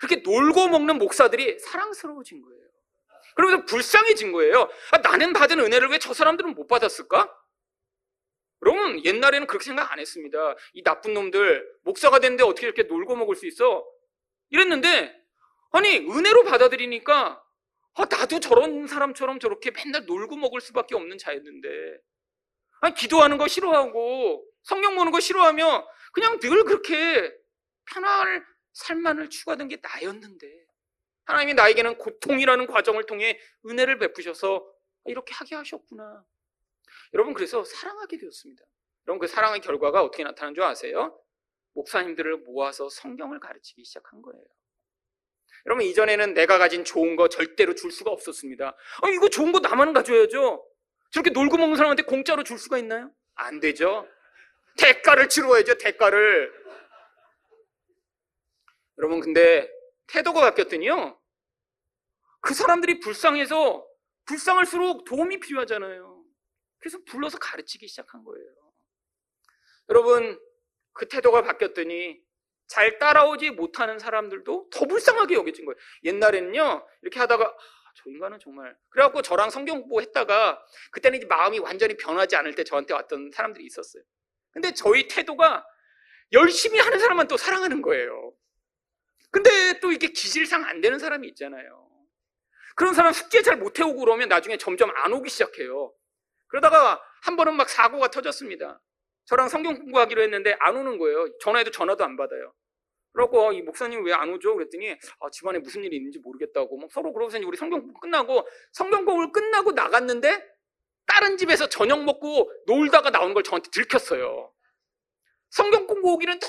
그렇게 0.00 0.16
놀고 0.16 0.68
먹는 0.68 0.98
목사들이 0.98 1.58
사랑스러워진 1.60 2.42
거예요. 2.42 2.71
그러면서 3.34 3.64
불쌍해진 3.66 4.32
거예요. 4.32 4.68
아, 4.92 4.98
나는 4.98 5.32
받은 5.32 5.58
은혜를 5.60 5.88
왜 5.88 5.98
저 5.98 6.12
사람들은 6.14 6.54
못 6.54 6.66
받았을까? 6.66 7.32
여러분 8.64 9.04
옛날에는 9.04 9.46
그렇게 9.46 9.64
생각 9.64 9.90
안 9.92 9.98
했습니다. 9.98 10.54
이 10.74 10.82
나쁜 10.82 11.14
놈들 11.14 11.64
목사가 11.84 12.18
됐는데 12.20 12.44
어떻게 12.44 12.66
이렇게 12.66 12.84
놀고 12.84 13.16
먹을 13.16 13.34
수 13.36 13.46
있어? 13.46 13.84
이랬는데 14.50 15.14
아니 15.72 15.96
은혜로 15.98 16.44
받아들이니까 16.44 17.42
아, 17.94 18.04
나도 18.04 18.40
저런 18.40 18.86
사람처럼 18.86 19.38
저렇게 19.40 19.70
맨날 19.70 20.06
놀고 20.06 20.36
먹을 20.36 20.60
수밖에 20.60 20.94
없는 20.94 21.18
자였는데 21.18 21.68
아니 22.80 22.94
기도하는 22.94 23.36
거 23.38 23.48
싫어하고 23.48 24.44
성경 24.62 24.94
보는 24.96 25.12
거 25.12 25.20
싫어하며 25.20 25.88
그냥 26.12 26.38
늘 26.40 26.64
그렇게 26.64 27.32
편할 27.92 28.44
삶만을 28.74 29.28
추구하던 29.30 29.68
게 29.68 29.78
나였는데 29.82 30.46
하나님이 31.24 31.54
나에게는 31.54 31.98
고통이라는 31.98 32.66
과정을 32.66 33.04
통해 33.06 33.38
은혜를 33.66 33.98
베푸셔서 33.98 34.66
이렇게 35.06 35.34
하게 35.34 35.54
하셨구나. 35.54 36.24
여러분 37.14 37.34
그래서 37.34 37.64
사랑하게 37.64 38.18
되었습니다. 38.18 38.64
여러분 39.06 39.20
그 39.20 39.26
사랑의 39.26 39.60
결과가 39.60 40.02
어떻게 40.02 40.24
나타난 40.24 40.54
줄 40.54 40.64
아세요? 40.64 41.18
목사님들을 41.74 42.38
모아서 42.38 42.88
성경을 42.88 43.40
가르치기 43.40 43.84
시작한 43.84 44.22
거예요. 44.22 44.44
여러분 45.66 45.84
이전에는 45.84 46.34
내가 46.34 46.58
가진 46.58 46.84
좋은 46.84 47.16
거 47.16 47.28
절대로 47.28 47.74
줄 47.74 47.90
수가 47.90 48.10
없었습니다. 48.10 48.76
아, 49.02 49.08
이거 49.10 49.28
좋은 49.28 49.52
거 49.52 49.60
나만 49.60 49.92
가져야죠. 49.92 50.66
저렇게 51.12 51.30
놀고 51.30 51.56
먹는 51.56 51.76
사람한테 51.76 52.02
공짜로 52.04 52.42
줄 52.42 52.58
수가 52.58 52.78
있나요? 52.78 53.12
안 53.34 53.60
되죠. 53.60 54.08
대가를 54.78 55.28
치러야죠, 55.28 55.78
대가를. 55.78 56.52
여러분, 58.98 59.20
근데 59.20 59.70
태도가 60.12 60.40
바뀌었더니요. 60.40 61.18
그 62.40 62.54
사람들이 62.54 63.00
불쌍해서 63.00 63.86
불쌍할수록 64.26 65.04
도움이 65.04 65.40
필요하잖아요. 65.40 66.24
그래서 66.78 66.98
불러서 67.06 67.38
가르치기 67.38 67.88
시작한 67.88 68.22
거예요. 68.24 68.46
여러분, 69.88 70.38
그 70.92 71.08
태도가 71.08 71.42
바뀌었더니 71.42 72.20
잘 72.66 72.98
따라오지 72.98 73.50
못하는 73.50 73.98
사람들도 73.98 74.70
더 74.70 74.86
불쌍하게 74.86 75.34
여겨진 75.34 75.64
거예요. 75.64 75.76
옛날에는요, 76.04 76.86
이렇게 77.02 77.18
하다가, 77.18 77.44
아, 77.44 77.92
저 77.96 78.10
인간은 78.10 78.38
정말. 78.38 78.76
그래갖고 78.90 79.22
저랑 79.22 79.50
성경 79.50 79.80
공부 79.80 80.00
했다가, 80.00 80.62
그때는 80.90 81.18
이제 81.18 81.26
마음이 81.26 81.58
완전히 81.58 81.96
변하지 81.96 82.36
않을 82.36 82.54
때 82.54 82.64
저한테 82.64 82.94
왔던 82.94 83.30
사람들이 83.32 83.64
있었어요. 83.64 84.02
근데 84.50 84.72
저희 84.74 85.08
태도가 85.08 85.66
열심히 86.32 86.78
하는 86.78 86.98
사람만 86.98 87.28
또 87.28 87.36
사랑하는 87.36 87.82
거예요. 87.82 88.34
근데 89.32 89.80
또 89.80 89.92
이게 89.92 90.08
기질상 90.08 90.64
안 90.66 90.80
되는 90.82 90.98
사람이 91.00 91.28
있잖아요. 91.30 91.88
그런 92.76 92.94
사람 92.94 93.12
숙제 93.12 93.42
잘 93.42 93.56
못 93.58 93.80
해오고 93.80 94.00
그러면 94.00 94.28
나중에 94.28 94.58
점점 94.58 94.90
안 94.96 95.12
오기 95.12 95.30
시작해요. 95.30 95.94
그러다가 96.48 97.02
한 97.24 97.36
번은 97.36 97.56
막 97.56 97.68
사고가 97.70 98.08
터졌습니다. 98.08 98.80
저랑 99.26 99.48
성경 99.48 99.74
공부하기로 99.76 100.22
했는데 100.22 100.56
안 100.60 100.76
오는 100.76 100.98
거예요. 100.98 101.26
전화해도 101.40 101.70
전화도 101.72 102.04
안 102.04 102.16
받아요. 102.16 102.54
그러고 103.14 103.52
이 103.52 103.62
목사님 103.62 104.04
왜 104.04 104.12
안 104.14 104.30
오죠? 104.30 104.54
그랬더니 104.56 104.90
아, 105.20 105.30
집안에 105.30 105.58
무슨 105.60 105.84
일이 105.84 105.96
있는지 105.96 106.18
모르겠다고 106.20 106.78
막 106.78 106.90
서로 106.92 107.12
그러고서 107.12 107.38
우리 107.46 107.56
성경 107.56 107.80
공부 107.80 108.00
끝나고 108.00 108.46
성경 108.72 109.04
공부를 109.04 109.32
끝나고 109.32 109.72
나갔는데 109.72 110.44
다른 111.06 111.36
집에서 111.38 111.68
저녁 111.68 112.04
먹고 112.04 112.50
놀다가 112.66 113.10
나오는 113.10 113.34
걸 113.34 113.42
저한테 113.42 113.70
들켰어요. 113.70 114.52
성경 115.52 115.86
공부 115.86 116.12
오기는 116.14 116.40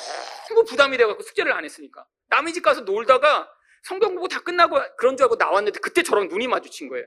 너무 0.49 0.64
부담이 0.64 0.97
돼갖고 0.97 1.22
숙제를 1.24 1.51
안 1.51 1.66
했으니까 1.66 2.08
남의 2.28 2.54
집 2.54 2.62
가서 2.62 2.82
놀다가 2.82 3.54
성경 3.84 4.16
공부 4.16 4.30
다 4.30 4.39
끝나고 4.39 4.78
그런 4.97 5.18
줄 5.18 5.26
알고 5.26 5.36
나왔는데 5.36 5.80
그때 5.82 6.04
저랑 6.04 6.30
눈이 6.30 6.47
마주친 6.47 6.88
거예요. 6.88 7.06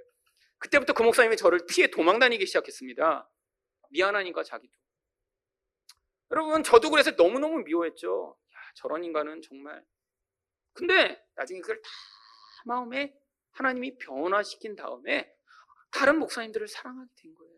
그때부터 0.59 0.93
그 0.93 1.03
목사님이 1.03 1.39
저를 1.39 1.61
피해 1.67 1.87
도망 1.89 2.19
다니기 2.19 2.45
시작했습니다. 2.47 3.31
미안하니까 3.91 4.43
자기도. 4.43 4.75
여러분, 6.33 6.63
저도 6.63 6.91
그래서 6.91 7.13
너무너무 7.13 7.63
미워했죠. 7.63 8.37
야, 8.53 8.59
저런 8.75 9.03
인간은 9.03 9.41
정말. 9.43 9.83
근데 10.75 11.25
나중에 11.35 11.61
그걸 11.61 11.81
다 11.81 11.89
마음에 12.67 13.15
하나님이 13.53 13.97
변화시킨 13.99 14.77
다음에 14.77 15.33
다른 15.91 16.19
목사님들을 16.19 16.69
사랑하게 16.69 17.09
된 17.17 17.35
거예요. 17.35 17.55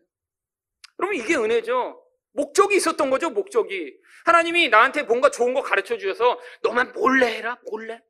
여러분, 0.99 1.17
이게 1.17 1.35
은혜죠. 1.35 2.08
목적이 2.33 2.75
있었던 2.77 3.09
거죠, 3.09 3.29
목적이. 3.29 3.97
하나님이 4.25 4.69
나한테 4.69 5.03
뭔가 5.03 5.29
좋은 5.29 5.53
거 5.53 5.61
가르쳐 5.61 5.97
주셔서 5.97 6.39
너만 6.63 6.93
몰래 6.93 7.37
해라, 7.37 7.57
몰래. 7.69 8.01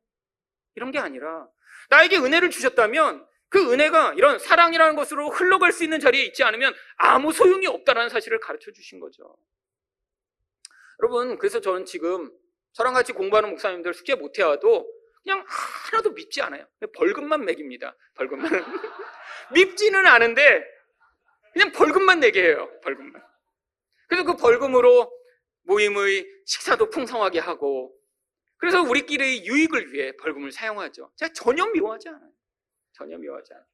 이런 0.75 0.91
게 0.91 0.99
아니라 0.99 1.47
나에게 1.89 2.17
은혜를 2.17 2.49
주셨다면 2.49 3.25
그 3.49 3.71
은혜가 3.73 4.13
이런 4.15 4.37
사랑이라는 4.37 4.95
것으로 4.95 5.29
흘러갈 5.29 5.71
수 5.71 5.83
있는 5.83 5.99
자리에 5.99 6.23
있지 6.23 6.43
않으면 6.43 6.73
아무 6.97 7.31
소용이 7.31 7.65
없다는 7.67 8.09
사실을 8.09 8.39
가르쳐 8.39 8.71
주신 8.71 8.99
거죠. 8.99 9.37
여러분, 11.01 11.37
그래서 11.37 11.59
저는 11.61 11.85
지금 11.85 12.31
저랑 12.73 12.93
같이 12.93 13.13
공부하는 13.13 13.49
목사님들 13.49 13.93
숙제 13.93 14.15
못 14.15 14.37
해 14.37 14.43
와도 14.43 14.87
그냥 15.23 15.43
하나도 15.47 16.11
밉지 16.11 16.41
않아요. 16.41 16.65
벌금만 16.95 17.45
매깁니다. 17.45 17.95
벌금만. 18.15 18.49
밉지는 19.53 20.05
않은데 20.05 20.63
그냥 21.53 21.71
벌금만 21.71 22.19
내게 22.19 22.43
해요. 22.43 22.69
벌금만. 22.83 23.21
그래서 24.09 24.25
그 24.25 24.35
벌금으로 24.35 25.09
모임의 25.63 26.27
식사도 26.45 26.89
풍성하게 26.89 27.39
하고 27.39 27.95
그래서 28.57 28.81
우리끼리의 28.81 29.45
유익을 29.45 29.93
위해 29.93 30.11
벌금을 30.17 30.51
사용하죠. 30.51 31.13
제가 31.15 31.31
전혀 31.33 31.65
미워하지 31.67 32.09
않아요. 32.09 32.31
전혀 32.91 33.17
미워하지 33.17 33.53
않아요. 33.53 33.65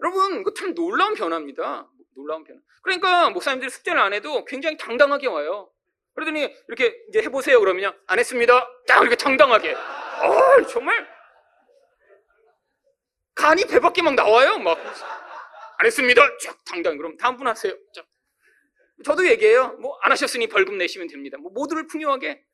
여러분, 0.00 0.40
이거 0.40 0.52
참 0.54 0.74
놀라운 0.74 1.14
변화입니다. 1.14 1.88
놀라운 2.16 2.42
변화. 2.42 2.60
그러니까 2.82 3.30
목사님들이 3.30 3.70
숙제를 3.70 4.00
안 4.00 4.12
해도 4.12 4.44
굉장히 4.46 4.76
당당하게 4.76 5.28
와요. 5.28 5.70
그러더니 6.14 6.52
이렇게 6.66 6.96
이제 7.08 7.22
해보세요 7.22 7.60
그러면요. 7.60 7.94
안 8.06 8.18
했습니다. 8.18 8.68
딱 8.88 9.02
이렇게 9.02 9.16
당당하게. 9.16 9.74
아 9.74 10.62
정말 10.68 11.06
간이 13.34 13.64
배 13.66 13.78
밖에 13.78 14.02
막 14.02 14.14
나와요. 14.14 14.58
막 14.58 14.78
안 15.78 15.86
했습니다. 15.86 16.22
쫙 16.38 16.64
당당. 16.64 16.96
그럼 16.96 17.16
다음 17.16 17.36
분 17.36 17.46
하세요. 17.46 17.74
자. 17.92 18.02
저도 19.04 19.28
얘기해요. 19.28 19.74
뭐 19.78 19.98
안 20.02 20.12
하셨으니 20.12 20.46
벌금 20.46 20.78
내시면 20.78 21.08
됩니다. 21.08 21.36
뭐 21.38 21.50
모두를 21.52 21.86
풍요하게 21.88 22.44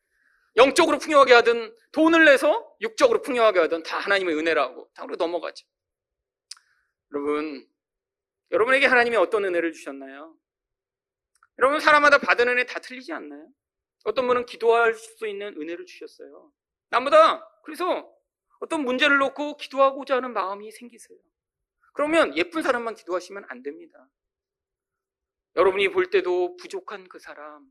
영적으로 0.57 0.99
풍요하게 0.99 1.34
하든 1.34 1.74
돈을 1.93 2.24
내서 2.24 2.74
육적으로 2.80 3.20
풍요하게 3.22 3.61
하든 3.61 3.82
다 3.82 3.99
하나님의 3.99 4.36
은혜라고 4.36 4.90
다으로 4.95 5.16
넘어가죠. 5.16 5.66
여러분, 7.12 7.66
여러분에게 8.51 8.86
하나님이 8.86 9.16
어떤 9.16 9.45
은혜를 9.45 9.72
주셨나요? 9.72 10.34
여러분 11.59 11.80
사람마다 11.80 12.18
받은 12.18 12.49
은혜 12.49 12.64
다 12.64 12.80
틀리지 12.80 13.12
않나요? 13.12 13.49
어떤 14.05 14.26
분은 14.26 14.47
기도할 14.47 14.95
수 14.95 15.26
있는 15.26 15.55
은혜를 15.61 15.84
주셨어요. 15.86 16.51
남보다 16.90 17.47
그래서 17.64 18.11
어떤 18.61 18.82
문제를 18.84 19.18
놓고 19.18 19.59
기도하고자 19.59 20.16
하는 20.16 20.32
마음이 20.32 20.70
생기세요. 20.72 21.18
그러면 21.95 22.36
예쁜 22.36 22.62
사람만 22.62 22.95
기도하시면 22.95 23.45
안 23.49 23.62
됩니다. 23.62 24.09
여러분이 25.57 25.90
볼 25.90 26.11
때도 26.11 26.57
부족한 26.57 27.09
그 27.09 27.18
사람, 27.18 27.66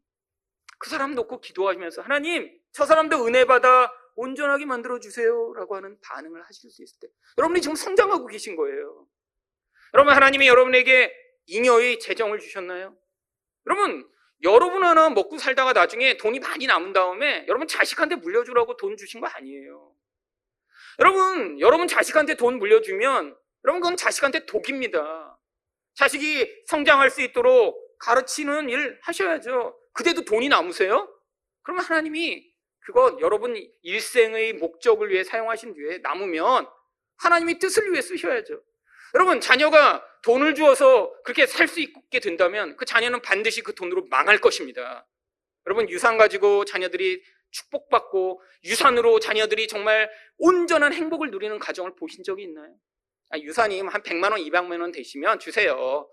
그 0.78 0.90
사람 0.90 1.16
놓고 1.16 1.42
기도하시면서 1.42 2.02
하나님, 2.02 2.52
저 2.72 2.86
사람도 2.86 3.26
은혜 3.26 3.46
받아 3.46 3.92
온전하게 4.16 4.66
만들어 4.66 5.00
주세요라고 5.00 5.76
하는 5.76 5.98
반응을 6.02 6.42
하실 6.44 6.70
수 6.70 6.84
있을 6.84 7.00
때 7.00 7.08
여러분이 7.38 7.62
지금 7.62 7.76
성장하고 7.76 8.28
계신 8.28 8.56
거예요. 8.56 9.08
여러분 9.94 10.14
하나님이 10.14 10.48
여러분에게 10.48 11.14
잉여의 11.48 12.00
재정을 12.00 12.40
주셨나요? 12.40 12.96
여러분, 13.68 14.08
여러분 14.44 14.84
하나 14.84 15.10
먹고 15.10 15.38
살다가 15.38 15.74
나중에 15.74 16.18
돈이 16.18 16.40
많이 16.40 16.66
남은 16.66 16.94
다음에 16.94 17.46
여러분 17.48 17.68
자식한테 17.68 18.16
물려주라고 18.16 18.78
돈 18.78 18.98
주신 18.98 19.22
거 19.22 19.28
아니에요. 19.28 19.94
여러분, 21.00 21.60
여러분 21.60 21.88
자식한테 21.88 22.36
돈 22.36 22.58
물려주면 22.60 23.36
여러분 23.66 23.82
그건 23.82 23.98
자식한테 23.98 24.46
독입니다. 24.46 25.31
자식이 25.96 26.64
성장할 26.68 27.10
수 27.10 27.22
있도록 27.22 27.98
가르치는 28.00 28.70
일 28.70 29.00
하셔야죠. 29.04 29.78
그때도 29.94 30.26
돈이 30.26 30.50
남으세요? 30.50 31.08
그러면 31.64 31.86
하나님이 31.86 32.52
그거 32.80 33.18
여러분 33.22 33.56
일생의 33.84 34.54
목적을 34.54 35.10
위해 35.10 35.24
사용하신 35.24 35.74
뒤에 35.74 36.00
남으면 36.00 36.68
하나님이 37.18 37.60
뜻을 37.60 37.92
위해 37.92 38.02
쓰셔야죠. 38.02 38.62
여러분, 39.14 39.42
자녀가 39.42 40.04
돈을 40.24 40.56
주어서 40.56 41.12
그렇게 41.24 41.46
살 41.46 41.68
수 41.68 41.82
있게 41.82 42.20
된다면 42.20 42.76
그 42.78 42.86
자녀는 42.86 43.22
반드시 43.22 43.62
그 43.62 43.76
돈으로 43.76 44.06
망할 44.10 44.40
것입니다. 44.40 45.06
여러분, 45.68 45.90
유산 45.90 46.18
가지고 46.18 46.66
자녀들이 46.66 47.22
축복받고 47.52 48.42
유산으로 48.64 49.20
자녀들이 49.20 49.68
정말 49.68 50.10
온전한 50.38 50.94
행복을 50.94 51.30
누리는 51.30 51.60
가정을 51.60 51.96
보신 51.96 52.24
적이 52.24 52.44
있나요? 52.44 52.74
아, 53.32 53.40
유산이 53.40 53.82
한 53.82 54.02
100만 54.02 54.32
원, 54.32 54.42
200만 54.42 54.82
원 54.82 54.92
되시면 54.92 55.40
주세요. 55.40 56.10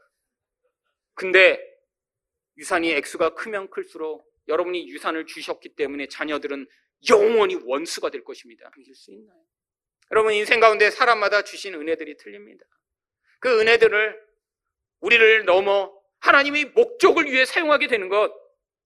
근데 1.14 1.60
유산이 2.56 2.92
액수가 2.92 3.34
크면 3.34 3.70
클수록 3.70 4.24
여러분이 4.46 4.88
유산을 4.88 5.26
주셨기 5.26 5.70
때문에 5.74 6.06
자녀들은 6.06 6.66
영원히 7.10 7.56
원수가 7.64 8.10
될 8.10 8.24
것입니다. 8.24 8.70
믿을 8.76 8.94
수 8.94 9.12
있나요? 9.12 9.38
여러분 10.10 10.32
인생 10.32 10.58
가운데 10.60 10.90
사람마다 10.90 11.42
주신 11.42 11.74
은혜들이 11.74 12.16
틀립니다. 12.16 12.64
그 13.40 13.60
은혜들을 13.60 14.20
우리를 15.00 15.44
넘어 15.44 15.92
하나님의 16.20 16.66
목적을 16.66 17.26
위해 17.26 17.44
사용하게 17.44 17.88
되는 17.88 18.08
것, 18.08 18.32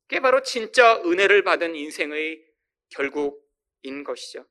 그게 0.09 0.21
바로 0.21 0.43
진짜 0.43 1.01
은혜를 1.03 1.43
받은 1.45 1.75
인생의 1.75 2.43
결국인 2.91 4.05
것이죠. 4.05 4.47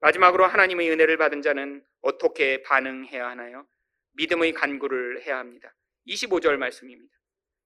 마지막으로 0.00 0.46
하나님의 0.46 0.90
은혜를 0.90 1.16
받은 1.16 1.42
자는 1.42 1.84
어떻게 2.02 2.62
반응해야 2.62 3.28
하나요? 3.28 3.66
믿음의 4.12 4.52
간구를 4.52 5.22
해야 5.24 5.38
합니다. 5.38 5.74
25절 6.06 6.56
말씀입니다. 6.56 7.12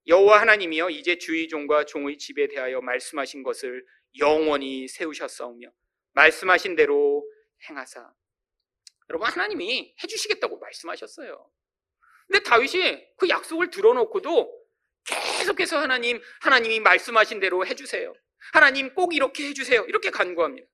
여호와 0.07 0.41
하나님이여 0.41 0.91
이제 0.91 1.19
주의 1.19 1.49
종과 1.49 1.85
종의 1.85 2.19
집에 2.19 2.49
대하여 2.49 2.81
말씀하신 2.81 3.43
것을 3.43 3.85
영원히 4.19 4.89
세우셨사오며 4.89 5.71
말씀하신 6.13 6.75
대로 6.75 7.25
행하사 7.69 8.11
여러분 9.11 9.29
하나님이 9.29 9.95
해주시겠다고 10.03 10.59
말씀하셨어요. 10.59 11.51
근데 12.27 12.43
다윗이 12.45 13.17
그 13.17 13.29
약속을 13.29 13.71
들어놓고도 13.71 14.61
계속해서 15.05 15.79
하나님, 15.79 16.21
하나님이 16.41 16.81
말씀하신 16.81 17.41
대로 17.41 17.67
해주세요. 17.67 18.15
하나님 18.53 18.95
꼭 18.95 19.15
이렇게 19.15 19.49
해주세요. 19.49 19.85
이렇게 19.87 20.11
간구합니다. 20.11 20.70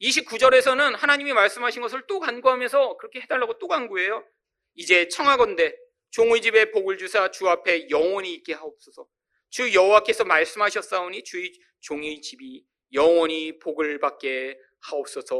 29절에서는 0.00 0.96
하나님이 0.96 1.32
말씀하신 1.32 1.82
것을 1.82 2.02
또 2.06 2.20
간구하면서 2.20 2.96
그렇게 2.96 3.20
해달라고 3.20 3.58
또 3.58 3.68
간구해요. 3.68 4.26
이제 4.74 5.08
청하건대 5.08 5.76
종의 6.10 6.40
집에 6.40 6.70
복을 6.70 6.98
주사 6.98 7.30
주 7.30 7.48
앞에 7.48 7.90
영원히 7.90 8.34
있게 8.34 8.54
하옵소서. 8.54 9.06
주 9.50 9.74
여호와께서 9.74 10.24
말씀하셨사오니 10.24 11.24
주의 11.24 11.52
종의 11.80 12.22
집이 12.22 12.64
영원히 12.92 13.58
복을 13.58 13.98
받게 14.00 14.58
하옵소서 14.80 15.38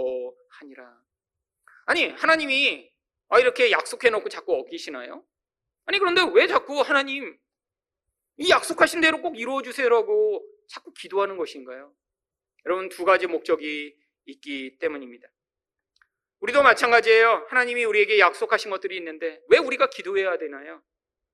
하니라. 0.48 1.00
아니, 1.86 2.08
하나님이 2.08 2.90
아, 3.28 3.38
이렇게 3.38 3.70
약속해 3.70 4.10
놓고 4.10 4.28
자꾸 4.28 4.54
어기시나요? 4.56 5.24
아니, 5.86 5.98
그런데 5.98 6.22
왜 6.34 6.46
자꾸 6.46 6.80
하나님, 6.80 7.38
이 8.36 8.50
약속하신 8.50 9.00
대로 9.00 9.22
꼭 9.22 9.38
이루어 9.38 9.62
주세요라고 9.62 10.44
자꾸 10.68 10.92
기도하는 10.92 11.36
것인가요? 11.36 11.94
여러분, 12.66 12.88
두 12.88 13.04
가지 13.04 13.26
목적이 13.26 13.96
있기 14.30 14.78
때문입니다. 14.78 15.28
우리도 16.40 16.62
마찬가지예요. 16.62 17.46
하나님이 17.48 17.84
우리에게 17.84 18.18
약속하신 18.18 18.70
것들이 18.70 18.96
있는데 18.96 19.40
왜 19.48 19.58
우리가 19.58 19.90
기도해야 19.90 20.38
되나요? 20.38 20.82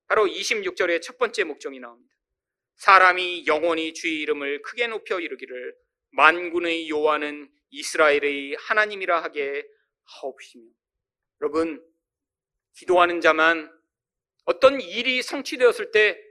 바로 0.08 0.26
26절의 0.26 1.02
첫 1.02 1.18
번째 1.18 1.44
목적이 1.44 1.80
나옵니다. 1.80 2.14
사람이 2.76 3.46
영원히 3.46 3.94
주의 3.94 4.20
이름을 4.20 4.62
크게 4.62 4.86
높여 4.88 5.20
이르기를 5.20 5.74
만군의 6.10 6.90
요하는 6.90 7.50
이스라엘의 7.70 8.56
하나님이라 8.58 9.22
하게 9.22 9.66
하옵시며 10.04 10.64
여러분 11.40 11.84
기도하는 12.74 13.20
자만 13.20 13.72
어떤 14.44 14.80
일이 14.80 15.22
성취되었을 15.22 15.90
때 15.90 16.26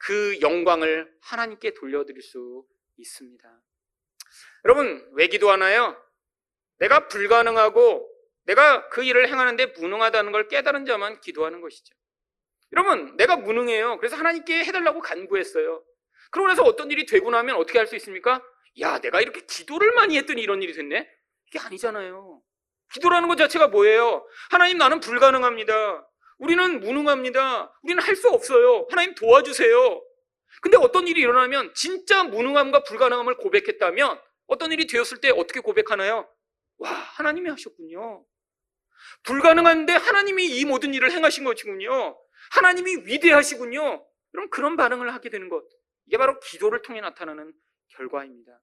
그 0.00 0.40
영광을 0.40 1.14
하나님께 1.20 1.74
돌려드릴 1.74 2.22
수 2.22 2.66
있습니다. 2.96 3.62
여러분 4.64 5.06
왜 5.14 5.26
기도하나요? 5.28 5.96
내가 6.78 7.08
불가능하고 7.08 8.08
내가 8.44 8.88
그 8.88 9.04
일을 9.04 9.28
행하는데 9.28 9.66
무능하다는 9.78 10.32
걸 10.32 10.48
깨달은 10.48 10.86
자만 10.86 11.20
기도하는 11.20 11.60
것이죠. 11.60 11.94
여러분, 12.72 13.16
내가 13.16 13.36
무능해요. 13.36 13.98
그래서 13.98 14.16
하나님께 14.16 14.64
해달라고 14.64 15.00
간구했어요. 15.00 15.82
그러고 16.30 16.48
나서 16.48 16.62
어떤 16.62 16.90
일이 16.90 17.04
되고 17.04 17.30
나면 17.30 17.56
어떻게 17.56 17.78
할 17.78 17.86
수 17.86 17.96
있습니까? 17.96 18.42
야, 18.80 18.98
내가 19.00 19.20
이렇게 19.20 19.40
기도를 19.40 19.92
많이 19.92 20.16
했더니 20.16 20.40
이런 20.42 20.62
일이 20.62 20.72
됐네? 20.72 21.08
이게 21.46 21.58
아니잖아요. 21.58 22.40
기도라는 22.92 23.28
것 23.28 23.36
자체가 23.36 23.68
뭐예요? 23.68 24.26
하나님 24.50 24.78
나는 24.78 25.00
불가능합니다. 25.00 26.06
우리는 26.38 26.80
무능합니다. 26.80 27.72
우리는 27.82 28.02
할 28.02 28.16
수 28.16 28.28
없어요. 28.30 28.86
하나님 28.90 29.14
도와주세요. 29.16 30.02
근데 30.62 30.76
어떤 30.76 31.08
일이 31.08 31.20
일어나면 31.20 31.72
진짜 31.74 32.24
무능함과 32.24 32.84
불가능함을 32.84 33.36
고백했다면 33.36 34.20
어떤 34.46 34.72
일이 34.72 34.86
되었을 34.86 35.20
때 35.20 35.30
어떻게 35.30 35.60
고백하나요? 35.60 36.28
와, 36.78 36.90
하나님이 36.90 37.50
하셨군요. 37.50 38.24
불가능한데 39.22 39.92
하나님이 39.92 40.46
이 40.46 40.64
모든 40.64 40.94
일을 40.94 41.10
행하신 41.12 41.44
것이군요. 41.44 42.18
하나님이 42.52 43.06
위대하시군요. 43.06 44.06
그럼 44.32 44.50
그런 44.50 44.76
반응을 44.76 45.12
하게 45.14 45.30
되는 45.30 45.48
것. 45.48 45.64
이게 46.06 46.16
바로 46.18 46.38
기도를 46.40 46.82
통해 46.82 47.00
나타나는 47.00 47.52
결과입니다. 47.88 48.60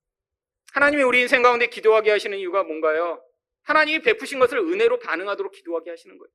하나님이 0.73 1.03
우리 1.03 1.21
인생 1.21 1.41
가운데 1.41 1.67
기도하게 1.67 2.11
하시는 2.11 2.37
이유가 2.37 2.63
뭔가요? 2.63 3.23
하나님이 3.63 4.01
베푸신 4.01 4.39
것을 4.39 4.59
은혜로 4.59 4.99
반응하도록 4.99 5.51
기도하게 5.53 5.91
하시는 5.91 6.17
거예요. 6.17 6.29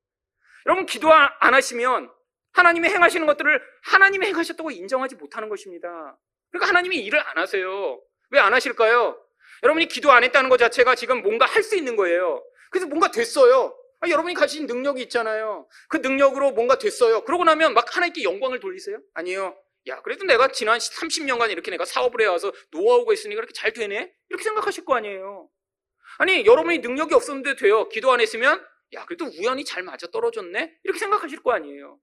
여러분, 0.65 0.85
기도 0.85 1.11
안 1.11 1.53
하시면 1.53 2.11
하나님이 2.53 2.89
행하시는 2.89 3.25
것들을 3.27 3.61
하나님이 3.83 4.27
행하셨다고 4.27 4.71
인정하지 4.71 5.15
못하는 5.15 5.49
것입니다. 5.49 6.17
그러니까 6.51 6.69
하나님이 6.69 6.97
일을 6.97 7.19
안 7.19 7.37
하세요. 7.37 8.01
왜 8.31 8.39
안 8.39 8.53
하실까요? 8.53 9.19
여러분이 9.63 9.87
기도 9.87 10.11
안 10.11 10.23
했다는 10.23 10.49
것 10.49 10.57
자체가 10.57 10.95
지금 10.95 11.21
뭔가 11.21 11.45
할 11.45 11.63
수 11.63 11.75
있는 11.75 11.95
거예요. 11.95 12.43
그래서 12.71 12.87
뭔가 12.87 13.11
됐어요. 13.11 13.77
아, 14.01 14.09
여러분이 14.09 14.33
가진 14.35 14.65
능력이 14.65 15.01
있잖아요. 15.03 15.67
그 15.87 15.97
능력으로 15.97 16.51
뭔가 16.51 16.77
됐어요. 16.77 17.23
그러고 17.23 17.43
나면 17.45 17.73
막 17.73 17.95
하나님께 17.95 18.23
영광을 18.23 18.59
돌리세요? 18.59 18.99
아니요. 19.13 19.55
야, 19.87 20.01
그래도 20.01 20.25
내가 20.25 20.49
지난 20.49 20.77
30년간 20.79 21.51
이렇게 21.51 21.71
내가 21.71 21.85
사업을 21.85 22.21
해와서 22.21 22.51
노하우가 22.71 23.13
있으니까 23.13 23.39
이렇게 23.39 23.53
잘 23.53 23.71
되네? 23.73 24.11
이렇게 24.29 24.43
생각하실 24.43 24.83
거 24.85 24.95
아니에요. 24.95 25.49
아니, 26.17 26.45
여러분이 26.45 26.79
능력이 26.79 27.13
없었는데 27.13 27.55
돼요. 27.55 27.87
기도 27.89 28.11
안 28.11 28.19
했으면, 28.21 28.65
야, 28.93 29.05
그래도 29.05 29.25
우연히 29.25 29.63
잘 29.65 29.83
맞아 29.83 30.07
떨어졌네? 30.07 30.73
이렇게 30.83 30.99
생각하실 30.99 31.41
거 31.43 31.51
아니에요. 31.53 31.97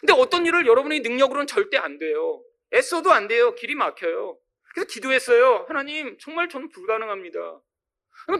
근데 0.00 0.12
어떤 0.12 0.46
일을 0.46 0.66
여러분의 0.66 1.00
능력으로는 1.00 1.46
절대 1.46 1.76
안 1.76 1.98
돼요. 1.98 2.42
애써도 2.74 3.12
안 3.12 3.28
돼요. 3.28 3.54
길이 3.54 3.74
막혀요. 3.74 4.38
그래서 4.74 4.86
기도했어요. 4.88 5.64
하나님, 5.68 6.18
정말 6.18 6.48
저는 6.48 6.68
불가능합니다. 6.68 7.60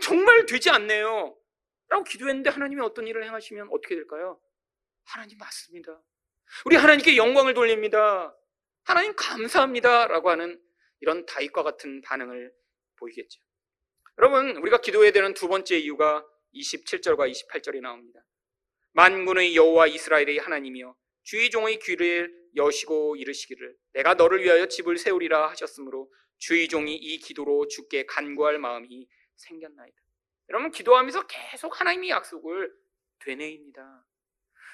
정말 0.03 0.46
되지 0.46 0.70
않네요. 0.70 1.36
라고 1.88 2.05
기도했는데 2.05 2.51
하나님이 2.51 2.82
어떤 2.82 3.07
일을 3.07 3.24
행하시면 3.24 3.68
어떻게 3.72 3.94
될까요? 3.94 4.38
하나님 5.05 5.38
맞습니다. 5.38 6.01
우리 6.66 6.76
하나님께 6.76 7.16
영광을 7.16 7.55
돌립니다. 7.55 8.36
하나님 8.84 9.14
감사합니다. 9.16 10.07
라고 10.07 10.30
하는 10.30 10.61
이런 11.01 11.24
다윗과 11.26 11.62
같은 11.62 12.03
반응을 12.03 12.53
보이겠죠. 12.96 13.40
여러분, 14.18 14.57
우리가 14.57 14.80
기도해야 14.80 15.12
되는 15.12 15.32
두 15.34 15.49
번째 15.49 15.78
이유가 15.78 16.26
27절과 16.55 17.30
28절에 17.30 17.80
나옵니다. 17.80 18.20
만군의 18.92 19.55
여호와 19.55 19.86
이스라엘의 19.86 20.38
하나님이여 20.38 20.94
주의 21.29 21.51
종의 21.51 21.79
귀를 21.81 22.35
여시고 22.57 23.16
이르시기를 23.16 23.76
내가 23.93 24.14
너를 24.14 24.43
위하여 24.43 24.64
집을 24.64 24.97
세우리라 24.97 25.51
하셨으므로 25.51 26.11
주의 26.39 26.66
종이 26.68 26.95
이 26.95 27.18
기도로 27.18 27.68
주께 27.68 28.07
간구할 28.07 28.59
마음이 28.59 29.07
생겼나이다. 29.37 29.97
여러분 30.49 30.70
기도하면서 30.70 31.26
계속 31.26 31.79
하나님의 31.79 32.09
약속을 32.09 32.72
되뇌입니다. 33.18 34.07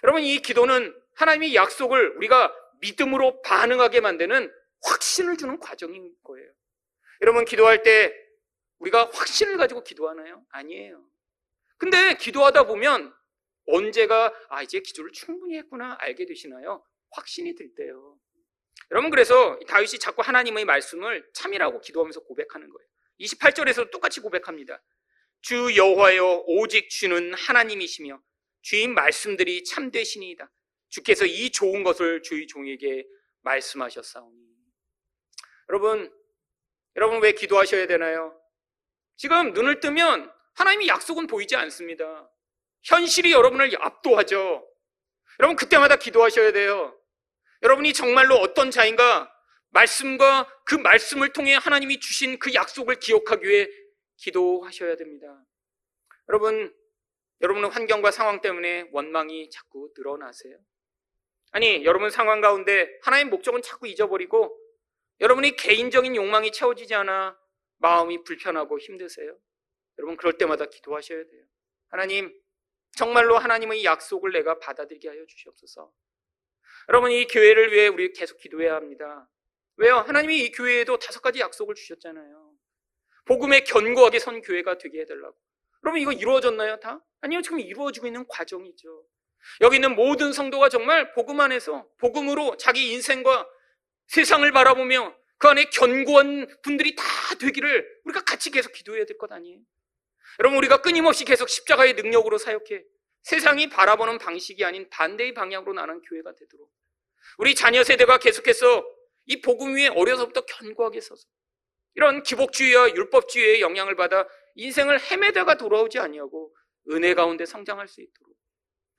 여러분 0.05 0.23
이 0.23 0.39
기도는 0.39 0.95
하나님의 1.17 1.57
약속을 1.57 2.19
우리가 2.19 2.55
믿음으로 2.79 3.43
반응하게 3.43 4.01
만드는 4.01 4.49
확신을 4.85 5.37
주는 5.37 5.59
과정인 5.59 6.15
거예요. 6.23 6.49
여러분 7.23 7.45
기도할 7.45 7.83
때 7.83 8.15
우리가 8.79 9.11
확신을 9.13 9.57
가지고 9.57 9.83
기도하나요? 9.83 10.45
아니에요. 10.51 11.05
근데 11.79 12.15
기도하다 12.15 12.69
보면 12.69 13.13
언제가 13.67 14.33
아 14.49 14.63
이제 14.63 14.81
기도를 14.81 15.13
충분히 15.13 15.57
했구나 15.57 15.97
알게 16.01 16.27
되시나요? 16.27 16.85
확신이 17.11 17.55
들 17.55 17.75
때요. 17.75 18.19
여러분 18.91 19.11
그래서 19.11 19.59
다윗이 19.67 19.99
자꾸 19.99 20.23
하나님의 20.23 20.65
말씀을 20.65 21.29
참이라고 21.35 21.81
기도하면서 21.81 22.21
고백하는 22.25 22.69
거예요. 22.69 22.89
28절에서 23.21 23.91
똑같이 23.91 24.21
고백합니다. 24.21 24.83
주 25.41 25.77
여호와여 25.77 26.45
오직 26.47 26.89
주는 26.91 27.33
하나님이시며 27.35 28.21
주인 28.63 28.95
말씀들이 28.95 29.65
참되시니이다. 29.65 30.51
주께서 30.89 31.27
이 31.27 31.51
좋은 31.51 31.83
것을 31.83 32.23
주의 32.23 32.47
종에게 32.47 33.07
말씀하셨사오니. 33.43 34.45
여러분, 35.69 36.13
여러분 36.97 37.23
왜 37.23 37.33
기도하셔야 37.33 37.87
되나요? 37.87 38.41
지금 39.17 39.53
눈을 39.53 39.81
뜨면 39.81 40.33
하나님의 40.55 40.89
약속은 40.89 41.27
보이지 41.27 41.57
않습니다. 41.57 42.31
현실이 42.85 43.33
여러분을 43.33 43.71
압도하죠. 43.81 44.67
여러분 45.41 45.57
그때마다 45.57 45.97
기도하셔야 45.97 46.53
돼요. 46.53 46.99
여러분이 47.63 47.93
정말로 47.93 48.37
어떤 48.37 48.71
자인가 48.71 49.31
말씀과 49.71 50.49
그 50.65 50.75
말씀을 50.77 51.33
통해 51.33 51.55
하나님이 51.55 51.99
주신 51.99 52.39
그 52.39 52.55
약속을 52.55 52.97
기억하기 52.97 53.47
위해 53.47 53.69
기도하셔야 54.17 54.97
됩니다. 54.97 55.45
여러분, 56.29 56.73
여러분은 57.41 57.71
환경과 57.71 58.11
상황 58.11 58.41
때문에 58.41 58.89
원망이 58.93 59.51
자꾸 59.51 59.91
늘어나세요? 59.97 60.57
아니, 61.51 61.85
여러분 61.85 62.11
상황 62.11 62.41
가운데 62.41 62.89
하나님 63.03 63.31
목적은 63.31 63.63
자꾸 63.63 63.89
잊어버리고 63.89 64.57
여러분이 65.21 65.57
개인적인 65.57 66.15
욕망이 66.17 66.53
채워지지 66.53 66.95
않아 66.95 67.37
마음이 67.79 68.25
불편하고 68.25 68.79
힘드세요? 68.79 69.37
여러분, 69.99 70.17
그럴 70.17 70.39
때마다 70.39 70.67
기도하셔야 70.67 71.25
돼요. 71.25 71.45
하나님, 71.89 72.33
정말로 72.97 73.39
하나님의 73.39 73.85
약속을 73.85 74.33
내가 74.33 74.59
받아들이게 74.59 75.09
하여 75.09 75.25
주시옵소서. 75.27 75.93
여러분, 76.89 77.11
이 77.11 77.27
교회를 77.27 77.73
위해 77.73 77.89
우리 77.89 78.13
계속 78.13 78.39
기도해야 78.39 78.75
합니다. 78.75 79.29
왜요? 79.77 79.97
하나님이 79.99 80.39
이 80.45 80.53
교회에도 80.53 80.99
다섯 80.99 81.21
가지 81.21 81.41
약속을 81.41 81.75
주셨잖아요. 81.75 82.53
복음에 83.25 83.61
견고하게 83.61 84.19
선 84.19 84.43
교회가 84.43 84.79
되게 84.79 85.01
해달라고. 85.01 85.37
그러면 85.81 86.01
이거 86.03 86.13
이루어졌나요, 86.13 86.79
다? 86.81 87.01
아니요, 87.21 87.43
지금 87.43 87.59
이루어지고 87.61 88.07
있는 88.07 88.27
과정이죠. 88.29 89.05
여기 89.61 89.77
있는 89.77 89.95
모든 89.95 90.33
성도가 90.33 90.69
정말 90.69 91.13
복음 91.13 91.41
안에서 91.41 91.87
복음으로 91.99 92.57
자기 92.57 92.93
인생과 92.93 93.47
세상을 94.07 94.51
바라보며 94.53 95.15
그 95.39 95.49
안에 95.49 95.65
견고한 95.65 96.47
분들이 96.63 96.95
다 96.95 97.05
되기를 97.39 98.01
우리가 98.05 98.23
같이 98.25 98.51
계속 98.51 98.73
기도해야 98.73 99.05
될 99.05 99.19
것 99.19 99.31
아니에요? 99.33 99.59
여러분, 100.41 100.59
우리가 100.59 100.83
끊임없이 100.83 101.25
계속 101.25 101.49
십자가의 101.49 101.95
능력으로 101.95 102.39
사역해 102.39 102.85
세상이 103.23 103.71
바라보는 103.71 104.19
방식이 104.19 104.65
아닌 104.65 104.89
반대의 104.91 105.35
방향으로 105.35 105.73
나는 105.73 106.03
교회가 106.03 106.35
되도록 106.35 106.71
우리 107.39 107.55
자녀 107.55 107.83
세대가 107.83 108.19
계속해서 108.19 108.85
이 109.27 109.41
복음 109.41 109.75
위에 109.75 109.89
어려서부터 109.89 110.43
견고하게 110.43 111.01
서서 111.01 111.27
이런 111.95 112.23
기복주의와 112.23 112.95
율법주의의 112.95 113.61
영향을 113.61 113.97
받아 113.97 114.29
인생을 114.57 115.01
헤매다가 115.01 115.57
돌아오지 115.57 115.99
아니하고 115.99 116.55
은혜 116.91 117.15
가운데 117.15 117.47
성장할 117.47 117.89
수 117.89 118.03
있도록 118.03 118.37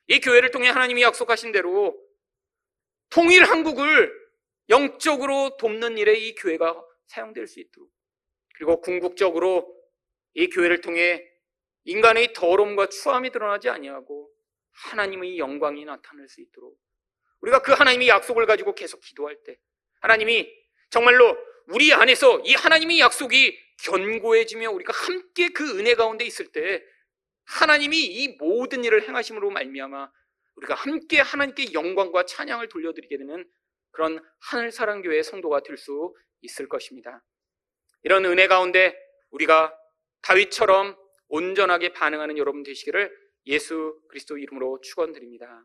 이 0.07 0.19
교회를 0.19 0.51
통해 0.51 0.69
하나님이 0.69 1.03
약속하신 1.03 1.51
대로 1.51 1.95
통일 3.09 3.43
한국을 3.43 4.11
영적으로 4.69 5.57
돕는 5.57 5.97
일에 5.97 6.13
이 6.13 6.33
교회가 6.35 6.83
사용될 7.07 7.47
수 7.47 7.59
있도록 7.59 7.91
그리고 8.55 8.81
궁극적으로 8.81 9.74
이 10.35 10.49
교회를 10.49 10.81
통해 10.81 11.25
인간의 11.85 12.33
더러움과 12.33 12.87
추함이 12.87 13.31
드러나지 13.31 13.69
아니하고 13.69 14.29
하나님의 14.71 15.39
영광이 15.39 15.85
나타날 15.85 16.27
수 16.27 16.41
있도록 16.41 16.77
우리가 17.41 17.61
그 17.61 17.71
하나님의 17.71 18.07
약속을 18.07 18.45
가지고 18.45 18.75
계속 18.75 18.99
기도할 18.99 19.37
때 19.43 19.57
하나님이 20.01 20.51
정말로 20.89 21.37
우리 21.67 21.93
안에서 21.93 22.39
이 22.41 22.53
하나님의 22.53 22.99
약속이 22.99 23.57
견고해지며 23.83 24.71
우리가 24.71 24.93
함께 24.93 25.49
그 25.49 25.79
은혜 25.79 25.95
가운데 25.95 26.25
있을 26.25 26.51
때 26.51 26.83
하나님이 27.45 27.97
이 27.97 28.35
모든 28.37 28.83
일을 28.83 29.07
행하심으로 29.07 29.51
말미암아 29.51 30.11
우리가 30.55 30.73
함께 30.73 31.19
하나님께 31.19 31.73
영광과 31.73 32.25
찬양을 32.25 32.69
돌려드리게 32.69 33.17
되는 33.17 33.47
그런 33.91 34.23
하늘사랑교회 34.41 35.23
성도가 35.23 35.61
될 35.63 35.77
수 35.77 36.13
있을 36.41 36.67
것입니다. 36.67 37.23
이런 38.03 38.25
은혜 38.25 38.47
가운데 38.47 38.95
우리가 39.31 39.75
다윗처럼 40.25 40.97
온전하게 41.27 41.93
반응하는 41.93 42.37
여러분 42.39 42.63
되시기를 42.63 43.11
예수 43.45 43.99
그리스도 44.09 44.37
이름으로 44.37 44.79
축원드립니다. 44.81 45.63